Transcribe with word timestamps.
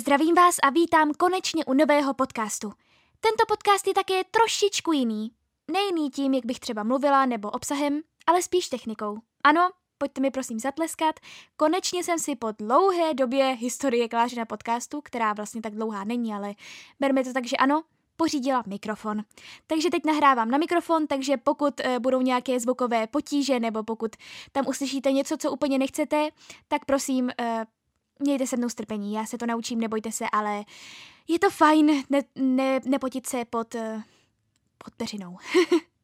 Zdravím 0.00 0.34
vás 0.34 0.56
a 0.62 0.70
vítám 0.70 1.12
konečně 1.14 1.64
u 1.64 1.74
nového 1.74 2.14
podcastu. 2.14 2.72
Tento 3.20 3.46
podcast 3.48 3.86
je 3.86 3.94
také 3.94 4.24
trošičku 4.24 4.92
jiný. 4.92 5.30
Nejiný 5.70 6.10
tím, 6.10 6.34
jak 6.34 6.46
bych 6.46 6.60
třeba 6.60 6.82
mluvila 6.82 7.26
nebo 7.26 7.50
obsahem, 7.50 8.00
ale 8.26 8.42
spíš 8.42 8.68
technikou. 8.68 9.18
Ano, 9.44 9.70
pojďte 9.98 10.20
mi 10.20 10.30
prosím 10.30 10.60
zatleskat. 10.60 11.20
Konečně 11.56 12.04
jsem 12.04 12.18
si 12.18 12.36
po 12.36 12.52
dlouhé 12.58 13.14
době 13.14 13.56
historie 13.60 14.08
Kláře 14.08 14.36
na 14.36 14.44
podcastu, 14.44 15.00
která 15.04 15.32
vlastně 15.32 15.62
tak 15.62 15.74
dlouhá 15.74 16.04
není, 16.04 16.34
ale 16.34 16.54
berme 17.00 17.24
to 17.24 17.32
tak, 17.32 17.46
že 17.46 17.56
ano, 17.56 17.82
pořídila 18.16 18.62
mikrofon. 18.66 19.22
Takže 19.66 19.90
teď 19.90 20.04
nahrávám 20.06 20.50
na 20.50 20.58
mikrofon, 20.58 21.06
takže 21.06 21.36
pokud 21.36 21.80
e, 21.80 21.98
budou 21.98 22.20
nějaké 22.20 22.60
zvukové 22.60 23.06
potíže 23.06 23.60
nebo 23.60 23.82
pokud 23.82 24.16
tam 24.52 24.66
uslyšíte 24.66 25.12
něco, 25.12 25.36
co 25.36 25.52
úplně 25.52 25.78
nechcete, 25.78 26.28
tak 26.68 26.84
prosím, 26.84 27.30
e, 27.40 27.66
mějte 28.18 28.46
se 28.46 28.56
mnou 28.56 28.68
strpení, 28.68 29.12
já 29.12 29.26
se 29.26 29.38
to 29.38 29.46
naučím, 29.46 29.80
nebojte 29.80 30.12
se, 30.12 30.24
ale 30.32 30.64
je 31.28 31.38
to 31.38 31.50
fajn 31.50 31.86
ne, 32.10 32.22
ne, 32.34 32.80
nepotit 32.84 33.26
se 33.26 33.44
pod, 33.44 33.74
uh, 33.74 34.02
pod 34.84 34.94
peřinou. 34.96 35.36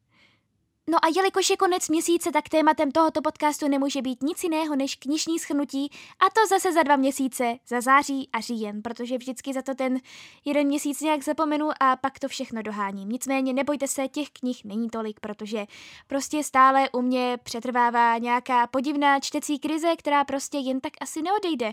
No 0.89 0.97
a 1.05 1.07
jelikož 1.15 1.49
je 1.49 1.57
konec 1.57 1.89
měsíce, 1.89 2.31
tak 2.31 2.49
tématem 2.49 2.91
tohoto 2.91 3.21
podcastu 3.21 3.67
nemůže 3.67 4.01
být 4.01 4.23
nic 4.23 4.43
jiného 4.43 4.75
než 4.75 4.95
knižní 4.95 5.39
schrnutí 5.39 5.91
a 6.19 6.25
to 6.25 6.47
zase 6.49 6.73
za 6.73 6.83
dva 6.83 6.95
měsíce, 6.95 7.55
za 7.67 7.81
září 7.81 8.29
a 8.33 8.39
říjen, 8.39 8.81
protože 8.81 9.17
vždycky 9.17 9.53
za 9.53 9.61
to 9.61 9.75
ten 9.75 9.99
jeden 10.45 10.67
měsíc 10.67 11.01
nějak 11.01 11.23
zapomenu 11.23 11.69
a 11.79 11.95
pak 11.95 12.19
to 12.19 12.27
všechno 12.27 12.61
doháním. 12.61 13.09
Nicméně 13.09 13.53
nebojte 13.53 13.87
se, 13.87 14.07
těch 14.07 14.29
knih 14.29 14.65
není 14.65 14.89
tolik, 14.89 15.19
protože 15.19 15.65
prostě 16.07 16.43
stále 16.43 16.89
u 16.89 17.01
mě 17.01 17.37
přetrvává 17.43 18.17
nějaká 18.17 18.67
podivná 18.67 19.19
čtecí 19.19 19.59
krize, 19.59 19.95
která 19.95 20.23
prostě 20.23 20.57
jen 20.57 20.81
tak 20.81 20.93
asi 21.01 21.21
neodejde. 21.21 21.71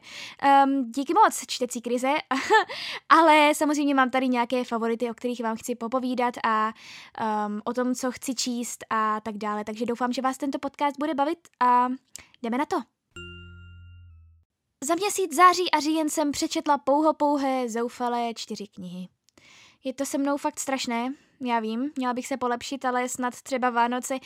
Um, 0.65 0.93
díky 0.93 1.15
moc, 1.15 1.45
čtecí 1.47 1.81
krize, 1.81 2.15
ale 3.09 3.53
samozřejmě 3.55 3.95
mám 3.95 4.11
tady 4.11 4.29
nějaké 4.29 4.65
favority, 4.65 5.11
o 5.11 5.15
kterých 5.15 5.43
vám 5.43 5.57
chci 5.57 5.75
popovídat 5.75 6.35
a 6.45 6.73
um, 7.47 7.63
o 7.65 7.73
tom, 7.73 7.95
co 7.95 8.13
chci 8.13 8.35
číst 8.35 8.85
a 8.91 9.02
tak 9.23 9.37
dále. 9.37 9.65
Takže 9.65 9.87
doufám, 9.87 10.13
že 10.13 10.23
vás 10.23 10.39
tento 10.39 10.59
podcast 10.59 10.97
bude 10.99 11.15
bavit 11.15 11.39
a 11.61 11.89
jdeme 12.43 12.59
na 12.59 12.67
to. 12.67 12.77
Za 14.85 14.95
měsíc 14.95 15.35
září 15.35 15.71
a 15.71 15.81
říjen 15.81 16.11
jsem 16.11 16.33
přečetla 16.33 16.79
pouho 16.79 17.13
pouhé 17.15 17.69
zoufalé 17.69 18.35
čtyři 18.35 18.67
knihy. 18.67 19.09
Je 19.85 19.93
to 19.93 20.07
se 20.07 20.19
mnou 20.19 20.37
fakt 20.37 20.61
strašné, 20.61 21.15
já 21.41 21.61
vím, 21.61 21.91
měla 21.97 22.15
bych 22.15 22.27
se 22.27 22.37
polepšit, 22.37 22.85
ale 22.85 23.09
snad 23.09 23.43
třeba 23.43 23.71
Vánoce, 23.71 24.19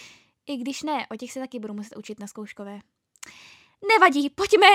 i 0.47 0.57
když 0.57 0.83
ne, 0.83 1.07
o 1.11 1.17
těch 1.17 1.33
se 1.33 1.41
taky 1.41 1.59
budu 1.59 1.75
muset 1.75 1.97
učit 1.97 2.21
na 2.21 2.27
zkouškové. 2.27 2.81
Nevadí, 3.89 4.31
pojďme, 4.31 4.67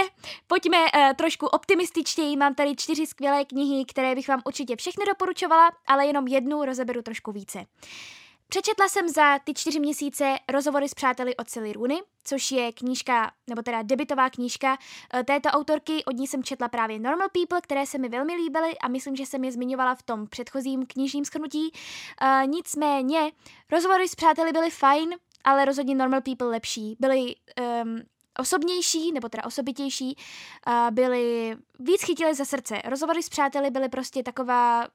pojďme 0.47 0.77
uh, 0.77 1.13
trošku 1.15 1.45
optimističtěji. 1.45 2.37
Mám 2.37 2.55
tady 2.55 2.75
čtyři 2.75 3.07
skvělé 3.07 3.45
knihy, 3.45 3.85
které 3.85 4.15
bych 4.15 4.27
vám 4.27 4.41
určitě 4.45 4.75
všechny 4.75 5.05
doporučovala, 5.05 5.71
ale 5.87 6.05
jenom 6.05 6.27
jednu 6.27 6.65
rozeberu 6.65 7.01
trošku 7.01 7.31
více. 7.31 7.65
Přečetla 8.51 8.87
jsem 8.87 9.09
za 9.09 9.39
ty 9.39 9.53
čtyři 9.53 9.79
měsíce 9.79 10.35
rozhovory 10.49 10.89
s 10.89 10.93
přáteli 10.93 11.35
od 11.35 11.49
Sally 11.49 11.73
Rooney, 11.73 12.01
což 12.23 12.51
je 12.51 12.71
knížka, 12.71 13.31
nebo 13.49 13.61
teda 13.61 13.81
debitová 13.81 14.29
knížka 14.29 14.77
eh, 15.13 15.23
této 15.23 15.49
autorky. 15.49 16.05
Od 16.05 16.15
ní 16.15 16.27
jsem 16.27 16.43
četla 16.43 16.67
právě 16.67 16.99
Normal 16.99 17.29
People, 17.29 17.61
které 17.61 17.85
se 17.85 17.97
mi 17.97 18.09
velmi 18.09 18.35
líbily 18.35 18.77
a 18.77 18.87
myslím, 18.87 19.15
že 19.15 19.25
jsem 19.25 19.43
je 19.43 19.51
zmiňovala 19.51 19.95
v 19.95 20.03
tom 20.03 20.27
předchozím 20.27 20.85
knižním 20.85 21.25
schrnutí. 21.25 21.71
Uh, 21.71 22.47
nicméně, 22.47 23.31
rozhovory 23.71 24.07
s 24.07 24.15
přáteli 24.15 24.51
byly 24.51 24.69
fajn, 24.69 25.15
ale 25.43 25.65
rozhodně 25.65 25.95
Normal 25.95 26.21
People 26.21 26.47
lepší. 26.47 26.95
Byly 26.99 27.35
um, 27.83 28.01
osobnější, 28.39 29.11
nebo 29.11 29.29
teda 29.29 29.43
osobitější, 29.45 30.15
uh, 30.67 30.91
byly 30.91 31.55
víc 31.79 32.03
chytily 32.03 32.35
za 32.35 32.45
srdce. 32.45 32.81
Rozhovory 32.85 33.23
s 33.23 33.29
přáteli 33.29 33.71
byly 33.71 33.89
prostě 33.89 34.23
taková, 34.23 34.87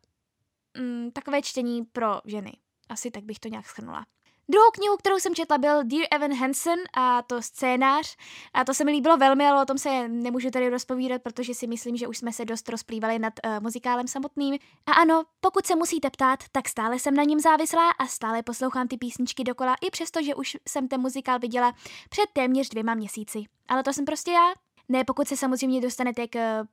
um, 0.81 1.11
takové 1.11 1.43
čtení 1.43 1.85
pro 1.85 2.21
ženy. 2.25 2.53
Asi 2.89 3.11
tak 3.11 3.25
bych 3.25 3.39
to 3.39 3.49
nějak 3.49 3.67
schrnula. 3.67 4.07
Druhou 4.49 4.71
knihu, 4.71 4.97
kterou 4.97 5.19
jsem 5.19 5.35
četla, 5.35 5.59
byl 5.59 5.85
Dear 5.85 6.07
Evan 6.11 6.35
Hansen 6.35 6.79
a 6.95 7.23
to 7.23 7.43
scénář. 7.43 8.17
A 8.55 8.65
to 8.65 8.75
se 8.75 8.85
mi 8.85 8.91
líbilo 8.91 9.17
velmi, 9.17 9.47
ale 9.47 9.63
o 9.63 9.65
tom 9.65 9.79
se 9.79 10.09
nemůžu 10.09 10.51
tady 10.51 10.69
rozpovídat, 10.69 11.23
protože 11.23 11.55
si 11.55 11.67
myslím, 11.67 11.97
že 11.97 12.09
už 12.09 12.19
jsme 12.19 12.33
se 12.33 12.45
dost 12.45 12.69
rozplývali 12.69 13.19
nad 13.19 13.33
uh, 13.47 13.61
muzikálem 13.61 14.09
samotným. 14.09 14.59
A 14.87 14.93
ano, 14.93 15.25
pokud 15.41 15.67
se 15.67 15.77
musíte 15.77 16.11
ptát, 16.11 16.45
tak 16.53 16.69
stále 16.69 16.99
jsem 16.99 17.15
na 17.15 17.23
něm 17.23 17.41
závislá 17.41 17.91
a 17.91 18.07
stále 18.07 18.43
poslouchám 18.43 18.89
ty 18.89 18.97
písničky 18.97 19.45
dokola, 19.45 19.77
i 19.81 19.91
přesto, 19.91 20.23
že 20.23 20.35
už 20.35 20.57
jsem 20.69 20.89
ten 20.89 21.01
muzikál 21.01 21.39
viděla 21.39 21.75
před 22.11 22.27
téměř 22.33 22.69
dvěma 22.69 22.95
měsíci. 22.95 23.45
Ale 23.69 23.83
to 23.83 23.93
jsem 23.93 24.05
prostě 24.05 24.31
já. 24.31 24.55
Ne, 24.89 25.05
pokud 25.05 25.29
se 25.29 25.37
samozřejmě 25.37 25.81
dostanete 25.81 26.27
k, 26.29 26.65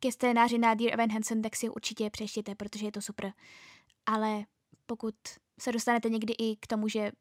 ke 0.00 0.12
scénáři 0.12 0.58
na 0.58 0.74
Dear 0.74 0.94
Evan 0.94 1.12
Hansen, 1.12 1.42
tak 1.42 1.56
si 1.56 1.66
ho 1.66 1.72
určitě 1.72 2.10
přeštěte, 2.10 2.54
protože 2.54 2.86
je 2.86 2.92
to 2.92 3.02
super. 3.02 3.32
Ale 4.06 4.44
pokud 4.86 5.14
se 5.60 5.72
dostanete 5.72 6.08
někdy 6.08 6.34
i 6.38 6.56
k 6.56 6.66
tomu, 6.66 6.88
že 6.88 7.12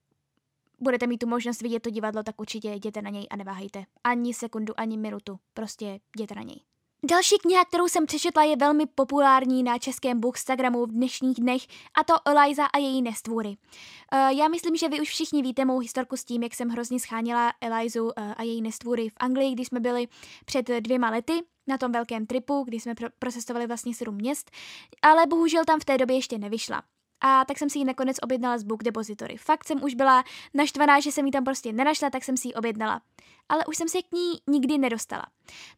budete 0.80 1.08
mít 1.08 1.18
tu 1.18 1.28
možnost 1.28 1.62
vidět 1.62 1.80
to 1.80 1.90
divadlo, 1.90 2.24
tak 2.24 2.42
určitě 2.42 2.70
jděte 2.70 3.02
na 3.02 3.10
něj 3.10 3.28
a 3.30 3.36
neváhejte. 3.36 3.86
Ani 4.04 4.34
sekundu, 4.34 4.74
ani 4.78 4.98
minutu. 4.98 5.40
Prostě 5.54 6.00
jděte 6.16 6.36
na 6.36 6.42
něj. 6.42 6.62
Další 7.04 7.36
kniha, 7.42 7.66
kterou 7.66 7.88
jsem 7.88 8.06
přečetla, 8.06 8.44
je 8.44 8.56
velmi 8.56 8.86
populární 8.86 9.64
na 9.64 9.78
českém 9.78 10.20
bookstagramu 10.20 10.86
v 10.86 10.92
dnešních 10.92 11.40
dnech, 11.40 11.62
a 12.00 12.04
to 12.04 12.14
Eliza 12.26 12.66
a 12.66 12.78
její 12.78 13.02
nestvůry. 13.02 13.50
Uh, 13.50 13.58
já 14.30 14.48
myslím, 14.48 14.76
že 14.76 14.90
vy 14.90 15.02
už 15.02 15.10
všichni 15.10 15.42
víte 15.42 15.66
mou 15.66 15.80
historku 15.80 16.18
s 16.18 16.24
tím, 16.24 16.44
jak 16.44 16.56
jsem 16.56 16.70
hrozně 16.70 17.00
schánila 17.00 17.54
Elizu 17.62 18.04
uh, 18.04 18.12
a 18.38 18.44
její 18.44 18.62
nestvůry 18.62 19.10
v 19.10 19.14
Anglii, 19.18 19.52
když 19.52 19.68
jsme 19.68 19.80
byli 19.80 20.08
před 20.46 20.68
dvěma 20.80 21.10
lety 21.10 21.44
na 21.68 21.78
tom 21.78 21.92
velkém 21.92 22.26
tripu, 22.26 22.64
kdy 22.64 22.80
jsme 22.80 22.96
pro- 22.96 23.10
procestovali 23.20 23.68
vlastně 23.68 23.96
sedm 23.96 24.16
měst, 24.16 24.52
ale 25.02 25.28
bohužel 25.28 25.66
tam 25.66 25.80
v 25.80 25.86
té 25.86 25.98
době 25.98 26.16
ještě 26.16 26.38
nevyšla. 26.38 26.84
A 27.22 27.46
tak 27.46 27.58
jsem 27.58 27.70
si 27.70 27.80
ji 27.80 27.86
nakonec 27.86 28.18
objednala 28.24 28.58
z 28.58 28.64
Book 28.64 28.84
Depository. 28.84 29.38
Fakt 29.38 29.64
jsem 29.64 29.84
už 29.84 29.94
byla 29.94 30.24
naštvaná, 30.54 31.00
že 31.00 31.12
jsem 31.12 31.26
ji 31.26 31.32
tam 31.32 31.44
prostě 31.44 31.74
nenašla, 31.74 32.10
tak 32.10 32.24
jsem 32.24 32.38
si 32.38 32.48
ji 32.48 32.54
objednala. 32.54 33.02
Ale 33.50 33.66
už 33.66 33.78
jsem 33.78 33.90
se 33.90 34.02
k 34.02 34.12
ní 34.12 34.32
nikdy 34.48 34.78
nedostala. 34.78 35.24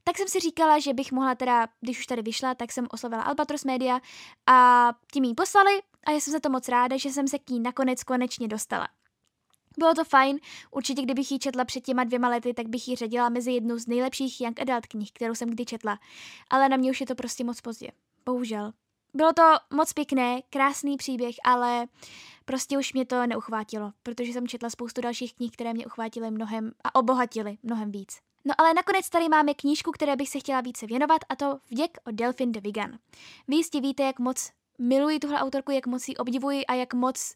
Tak 0.04 0.18
jsem 0.18 0.28
si 0.28 0.40
říkala, 0.40 0.80
že 0.80 0.94
bych 0.94 1.12
mohla 1.12 1.36
teda, 1.36 1.68
když 1.82 2.00
už 2.00 2.06
tady 2.06 2.22
vyšla, 2.22 2.56
tak 2.56 2.72
jsem 2.72 2.88
oslovila 2.92 3.24
Albatros 3.24 3.66
Media 3.66 4.00
a 4.48 4.90
tím 5.14 5.24
ji 5.24 5.34
poslali 5.34 5.82
a 6.06 6.12
já 6.12 6.20
jsem 6.20 6.34
za 6.34 6.40
to 6.40 6.50
moc 6.50 6.70
ráda, 6.70 6.98
že 6.98 7.10
jsem 7.10 7.28
se 7.28 7.40
k 7.40 7.50
ní 7.50 7.60
nakonec 7.60 8.04
konečně 8.04 8.48
dostala. 8.48 8.88
Bylo 9.78 9.94
to 9.94 10.04
fajn, 10.04 10.40
určitě 10.72 11.02
kdybych 11.02 11.32
ji 11.32 11.40
četla 11.40 11.66
před 11.66 11.84
těma 11.84 12.04
dvěma 12.04 12.30
lety, 12.30 12.54
tak 12.54 12.68
bych 12.68 12.88
ji 12.88 12.96
řadila 12.96 13.30
mezi 13.30 13.52
jednu 13.52 13.78
z 13.78 13.88
nejlepších 13.88 14.42
young 14.42 14.62
adult 14.62 14.88
knih, 14.88 15.12
kterou 15.12 15.36
jsem 15.36 15.50
kdy 15.50 15.66
četla. 15.66 16.00
Ale 16.50 16.70
na 16.70 16.78
mě 16.78 16.92
už 16.92 17.02
je 17.02 17.08
to 17.08 17.16
prostě 17.16 17.44
moc 17.44 17.62
pozdě. 17.62 17.92
Bohužel. 18.26 18.72
Bylo 19.14 19.34
to 19.34 19.44
moc 19.74 19.94
pěkné, 19.94 20.42
krásný 20.50 20.98
příběh, 20.98 21.36
ale 21.44 21.88
prostě 22.46 22.78
už 22.78 22.94
mě 22.94 23.06
to 23.06 23.28
neuchvátilo, 23.28 23.92
protože 24.04 24.34
jsem 24.34 24.48
četla 24.48 24.70
spoustu 24.70 25.02
dalších 25.02 25.34
knih, 25.34 25.52
které 25.52 25.74
mě 25.74 25.86
uchvátily 25.86 26.32
mnohem 26.32 26.72
a 26.84 26.96
obohatily 26.96 27.58
mnohem 27.64 27.92
víc. 27.92 28.18
No 28.46 28.54
ale 28.58 28.74
nakonec 28.74 29.10
tady 29.10 29.30
máme 29.30 29.54
knížku, 29.54 29.92
které 29.92 30.16
bych 30.16 30.30
se 30.30 30.40
chtěla 30.40 30.62
více 30.62 30.88
věnovat, 30.88 31.22
a 31.30 31.36
to 31.36 31.60
Vděk 31.72 31.98
od 32.08 32.16
Delphine 32.16 32.52
de 32.52 32.60
Vigan. 32.60 32.98
Vy 33.48 33.56
jistě 33.56 33.82
víte, 33.82 34.04
jak 34.04 34.20
moc 34.20 34.52
miluji 34.80 35.20
tuhle 35.20 35.40
autorku, 35.40 35.72
jak 35.72 35.88
moc 35.88 36.08
ji 36.08 36.18
obdivuji 36.18 36.66
a 36.66 36.74
jak 36.74 36.94
moc 36.94 37.34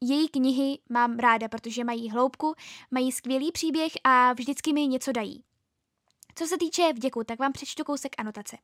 její 0.00 0.28
knihy 0.28 0.78
mám 0.88 1.18
ráda, 1.18 1.48
protože 1.48 1.84
mají 1.84 2.10
hloubku, 2.10 2.54
mají 2.90 3.12
skvělý 3.12 3.52
příběh 3.52 3.92
a 4.04 4.32
vždycky 4.32 4.72
mi 4.72 4.86
něco 4.86 5.12
dají. 5.12 5.44
Co 6.34 6.46
se 6.46 6.58
týče 6.58 6.92
vděku, 6.92 7.24
tak 7.24 7.38
vám 7.38 7.52
přečtu 7.52 7.84
kousek 7.84 8.12
anotace. 8.18 8.56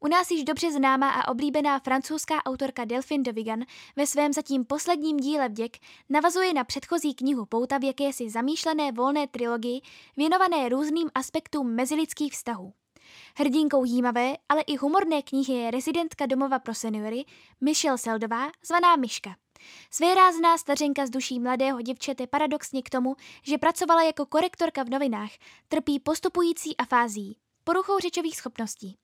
U 0.00 0.08
nás 0.08 0.30
již 0.30 0.44
dobře 0.44 0.72
známá 0.72 1.10
a 1.10 1.28
oblíbená 1.28 1.78
francouzská 1.78 2.44
autorka 2.44 2.84
Delphine 2.84 3.22
de 3.22 3.32
Vigan 3.32 3.64
ve 3.96 4.06
svém 4.06 4.32
zatím 4.32 4.64
posledním 4.64 5.16
díle 5.16 5.48
Vděk 5.48 5.76
navazuje 6.08 6.54
na 6.54 6.64
předchozí 6.64 7.14
knihu 7.14 7.46
Pouta 7.46 7.78
v 7.78 7.84
jakési 7.84 8.30
zamýšlené 8.30 8.92
volné 8.92 9.26
trilogii 9.26 9.80
věnované 10.16 10.68
různým 10.68 11.10
aspektům 11.14 11.74
mezilidských 11.74 12.32
vztahů. 12.32 12.72
Hrdinkou 13.38 13.84
jímavé, 13.84 14.36
ale 14.48 14.62
i 14.62 14.76
humorné 14.76 15.22
knihy 15.22 15.52
je 15.52 15.70
rezidentka 15.70 16.26
domova 16.26 16.58
pro 16.58 16.74
seniory 16.74 17.24
Michelle 17.60 17.98
Seldová, 17.98 18.50
zvaná 18.66 18.96
Myška. 18.96 19.36
Svérázná 19.90 20.58
stařenka 20.58 21.06
z 21.06 21.10
duší 21.10 21.40
mladého 21.40 21.82
děvčete 21.82 22.26
paradoxně 22.26 22.82
k 22.82 22.90
tomu, 22.90 23.16
že 23.42 23.58
pracovala 23.58 24.02
jako 24.02 24.26
korektorka 24.26 24.82
v 24.82 24.90
novinách, 24.90 25.30
trpí 25.68 26.00
postupující 26.00 26.76
afází, 26.76 27.36
poruchou 27.64 27.98
řečových 27.98 28.36
schopností. 28.36 28.96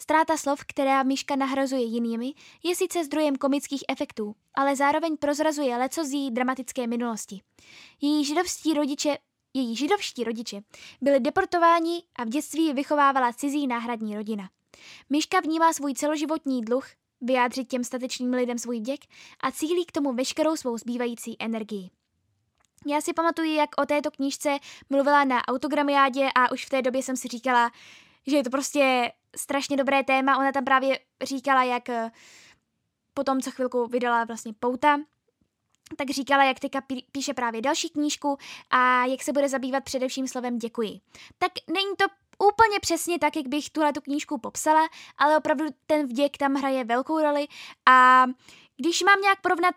Ztráta 0.00 0.36
slov, 0.36 0.60
která 0.66 1.02
Myška 1.02 1.36
nahrazuje 1.36 1.82
jinými, 1.82 2.32
je 2.62 2.76
sice 2.76 3.04
zdrojem 3.04 3.36
komických 3.36 3.84
efektů, 3.88 4.34
ale 4.54 4.76
zároveň 4.76 5.16
prozrazuje 5.16 5.76
leco 5.76 6.04
z 6.04 6.12
její 6.12 6.30
dramatické 6.30 6.86
minulosti. 6.86 7.40
Její 8.00 8.24
židovští 8.24 8.74
rodiče 8.74 9.18
její 9.54 9.76
židovští 9.76 10.24
rodiče 10.24 10.60
byli 11.00 11.20
deportováni 11.20 12.02
a 12.16 12.24
v 12.24 12.28
dětství 12.28 12.72
vychovávala 12.72 13.32
cizí 13.32 13.66
náhradní 13.66 14.16
rodina. 14.16 14.50
Myška 15.10 15.40
vnímá 15.40 15.72
svůj 15.72 15.94
celoživotní 15.94 16.62
dluh 16.62 16.86
vyjádřit 17.20 17.68
těm 17.68 17.84
statečným 17.84 18.32
lidem 18.32 18.58
svůj 18.58 18.80
vděk 18.80 19.00
a 19.40 19.50
cílí 19.50 19.84
k 19.84 19.92
tomu 19.92 20.12
veškerou 20.12 20.56
svou 20.56 20.78
zbývající 20.78 21.36
energii. 21.38 21.90
Já 22.86 23.00
si 23.00 23.12
pamatuju, 23.12 23.54
jak 23.54 23.70
o 23.80 23.86
této 23.86 24.10
knížce 24.10 24.58
mluvila 24.90 25.24
na 25.24 25.48
autogramiádě 25.48 26.28
a 26.34 26.52
už 26.52 26.66
v 26.66 26.70
té 26.70 26.82
době 26.82 27.02
jsem 27.02 27.16
si 27.16 27.28
říkala, 27.28 27.70
že 28.26 28.36
je 28.36 28.44
to 28.44 28.50
prostě 28.50 29.12
strašně 29.36 29.76
dobré 29.76 30.04
téma. 30.04 30.38
Ona 30.38 30.52
tam 30.52 30.64
právě 30.64 30.98
říkala, 31.22 31.62
jak 31.64 31.88
potom, 33.14 33.40
co 33.40 33.50
chvilku 33.50 33.86
vydala 33.86 34.24
vlastně 34.24 34.52
Pouta, 34.60 35.00
tak 35.96 36.10
říkala, 36.10 36.44
jak 36.44 36.60
teďka 36.60 36.82
píše 37.12 37.34
právě 37.34 37.62
další 37.62 37.88
knížku 37.88 38.38
a 38.70 39.04
jak 39.04 39.22
se 39.22 39.32
bude 39.32 39.48
zabývat 39.48 39.84
především 39.84 40.28
slovem 40.28 40.58
děkuji. 40.58 41.00
Tak 41.38 41.52
není 41.68 41.96
to 41.98 42.04
úplně 42.50 42.80
přesně 42.80 43.18
tak, 43.18 43.36
jak 43.36 43.48
bych 43.48 43.70
tuhle 43.70 43.92
tu 43.92 44.00
knížku 44.00 44.38
popsala, 44.38 44.88
ale 45.18 45.36
opravdu 45.36 45.64
ten 45.86 46.06
vděk 46.06 46.36
tam 46.36 46.54
hraje 46.54 46.84
velkou 46.84 47.22
roli 47.22 47.46
a 47.88 48.26
když 48.76 49.02
mám 49.02 49.20
nějak 49.20 49.40
porovnat 49.40 49.74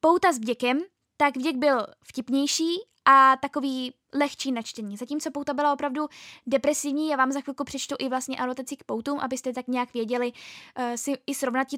pouta 0.00 0.32
s 0.32 0.38
vděkem, 0.38 0.80
tak 1.16 1.36
vděk 1.36 1.56
byl 1.56 1.86
vtipnější 2.04 2.74
a 3.04 3.36
takový 3.36 3.94
lehčí 4.14 4.52
na 4.52 4.62
čtení. 4.62 4.96
Zatímco 4.96 5.30
pouta 5.30 5.54
byla 5.54 5.72
opravdu 5.72 6.08
depresivní, 6.46 7.08
já 7.08 7.16
vám 7.16 7.32
za 7.32 7.40
chvilku 7.40 7.64
přečtu 7.64 7.94
i 7.98 8.08
vlastně 8.08 8.36
anotaci 8.36 8.76
k 8.76 8.84
poutům, 8.84 9.20
abyste 9.20 9.52
tak 9.52 9.68
nějak 9.68 9.94
věděli 9.94 10.32
uh, 10.32 10.94
si 10.94 11.14
i 11.26 11.34
srovnat 11.34 11.68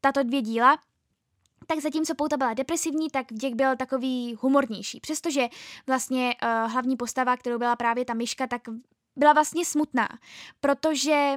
tato 0.00 0.22
dvě 0.22 0.42
díla. 0.42 0.78
Tak 1.66 1.78
zatímco 1.78 2.14
pouta 2.14 2.36
byla 2.36 2.54
depresivní, 2.54 3.10
tak 3.10 3.32
vděk 3.32 3.54
byl 3.54 3.76
takový 3.76 4.36
humornější. 4.40 5.00
Přestože 5.00 5.48
vlastně 5.86 6.34
uh, 6.42 6.72
hlavní 6.72 6.96
postava, 6.96 7.36
kterou 7.36 7.58
byla 7.58 7.76
právě 7.76 8.04
ta 8.04 8.14
myška, 8.14 8.46
tak 8.46 8.62
byla 9.16 9.32
vlastně 9.32 9.64
smutná, 9.64 10.08
protože 10.60 11.34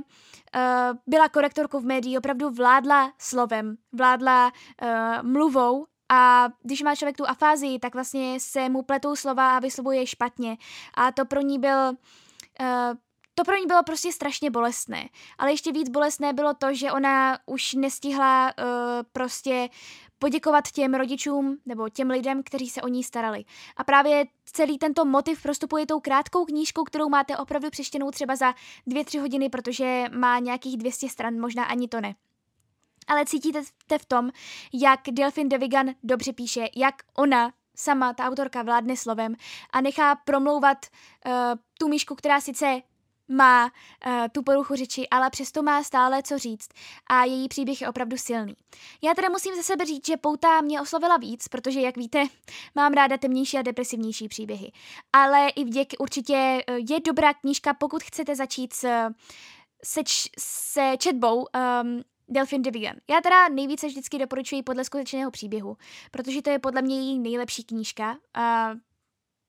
uh, 0.55 0.97
byla 1.07 1.29
korektorkou 1.29 1.79
v 1.79 1.85
médií, 1.85 2.17
opravdu 2.17 2.49
vládla 2.49 3.13
slovem, 3.17 3.77
vládla 3.91 4.51
uh, 4.81 4.89
mluvou 5.29 5.85
a 6.09 6.47
když 6.63 6.81
má 6.81 6.95
člověk 6.95 7.17
tu 7.17 7.29
afázii, 7.29 7.79
tak 7.79 7.93
vlastně 7.93 8.39
se 8.39 8.69
mu 8.69 8.81
pletou 8.81 9.15
slova 9.15 9.55
a 9.55 9.59
vyslovuje 9.59 10.07
špatně. 10.07 10.57
A 10.93 11.11
to 11.11 11.25
pro 11.25 11.41
ní 11.41 11.59
byl... 11.59 11.89
Uh, 11.89 12.97
to 13.35 13.45
pro 13.45 13.55
ní 13.55 13.65
bylo 13.67 13.83
prostě 13.83 14.11
strašně 14.11 14.51
bolestné. 14.51 15.09
Ale 15.37 15.51
ještě 15.51 15.71
víc 15.71 15.89
bolestné 15.89 16.33
bylo 16.33 16.53
to, 16.53 16.73
že 16.73 16.91
ona 16.91 17.37
už 17.45 17.73
nestihla 17.73 18.53
uh, 18.57 18.65
prostě 19.11 19.69
poděkovat 20.19 20.71
těm 20.71 20.93
rodičům 20.93 21.57
nebo 21.65 21.89
těm 21.89 22.09
lidem, 22.09 22.43
kteří 22.43 22.69
se 22.69 22.81
o 22.81 22.87
ní 22.87 23.03
starali. 23.03 23.45
A 23.77 23.83
právě 23.83 24.25
celý 24.45 24.77
tento 24.77 25.05
motiv 25.05 25.43
prostupuje 25.43 25.85
tou 25.85 25.99
krátkou 25.99 26.45
knížkou, 26.45 26.83
kterou 26.83 27.09
máte 27.09 27.37
opravdu 27.37 27.69
přeštěnou 27.69 28.11
třeba 28.11 28.35
za 28.35 28.53
dvě, 28.87 29.05
tři 29.05 29.17
hodiny, 29.17 29.49
protože 29.49 30.05
má 30.17 30.39
nějakých 30.39 30.77
200 30.77 31.09
stran, 31.09 31.39
možná 31.39 31.63
ani 31.63 31.87
to 31.87 32.01
ne 32.01 32.15
ale 33.09 33.25
cítíte 33.25 33.61
v 33.97 34.05
tom, 34.05 34.31
jak 34.73 34.99
Delphine 35.11 35.49
Devigan 35.49 35.89
dobře 36.03 36.33
píše, 36.33 36.67
jak 36.75 36.95
ona 37.17 37.51
sama, 37.75 38.13
ta 38.13 38.23
autorka, 38.23 38.63
vládne 38.63 38.97
slovem 38.97 39.35
a 39.69 39.81
nechá 39.81 40.15
promlouvat 40.15 40.85
uh, 41.25 41.31
tu 41.79 41.87
myšku, 41.87 42.15
která 42.15 42.41
sice 42.41 42.81
má 43.29 43.65
uh, 43.65 44.11
tu 44.31 44.43
poruchu 44.43 44.75
řeči, 44.75 45.07
ale 45.11 45.29
přesto 45.29 45.63
má 45.63 45.83
stále 45.83 46.23
co 46.23 46.37
říct 46.37 46.69
a 47.07 47.23
její 47.23 47.47
příběh 47.47 47.81
je 47.81 47.89
opravdu 47.89 48.17
silný. 48.17 48.55
Já 49.01 49.13
teda 49.13 49.29
musím 49.29 49.55
ze 49.55 49.63
sebe 49.63 49.85
říct, 49.85 50.07
že 50.07 50.17
Pouta 50.17 50.61
mě 50.61 50.81
oslovila 50.81 51.17
víc, 51.17 51.47
protože, 51.47 51.81
jak 51.81 51.97
víte, 51.97 52.23
mám 52.75 52.93
ráda 52.93 53.17
temnější 53.17 53.57
a 53.57 53.61
depresivnější 53.61 54.27
příběhy. 54.27 54.71
Ale 55.13 55.49
i 55.49 55.63
vděk 55.63 55.93
určitě 55.99 56.63
uh, 56.69 56.75
je 56.89 56.99
dobrá 56.99 57.33
knížka, 57.33 57.73
pokud 57.73 58.03
chcete 58.03 58.35
začít 58.35 58.73
s, 58.73 59.09
se, 59.83 60.03
č, 60.03 60.29
se 60.39 60.93
četbou 60.97 61.45
um, 61.83 62.03
Delphine 62.29 62.63
Devigan. 62.63 62.95
Já 63.09 63.21
teda 63.21 63.49
nejvíce 63.49 63.87
vždycky 63.87 64.17
doporučuji 64.17 64.63
podle 64.63 64.83
skutečného 64.83 65.31
příběhu, 65.31 65.77
protože 66.11 66.41
to 66.41 66.49
je 66.49 66.59
podle 66.59 66.81
mě 66.81 66.95
její 66.95 67.19
nejlepší 67.19 67.63
knížka. 67.63 68.17
A 68.33 68.71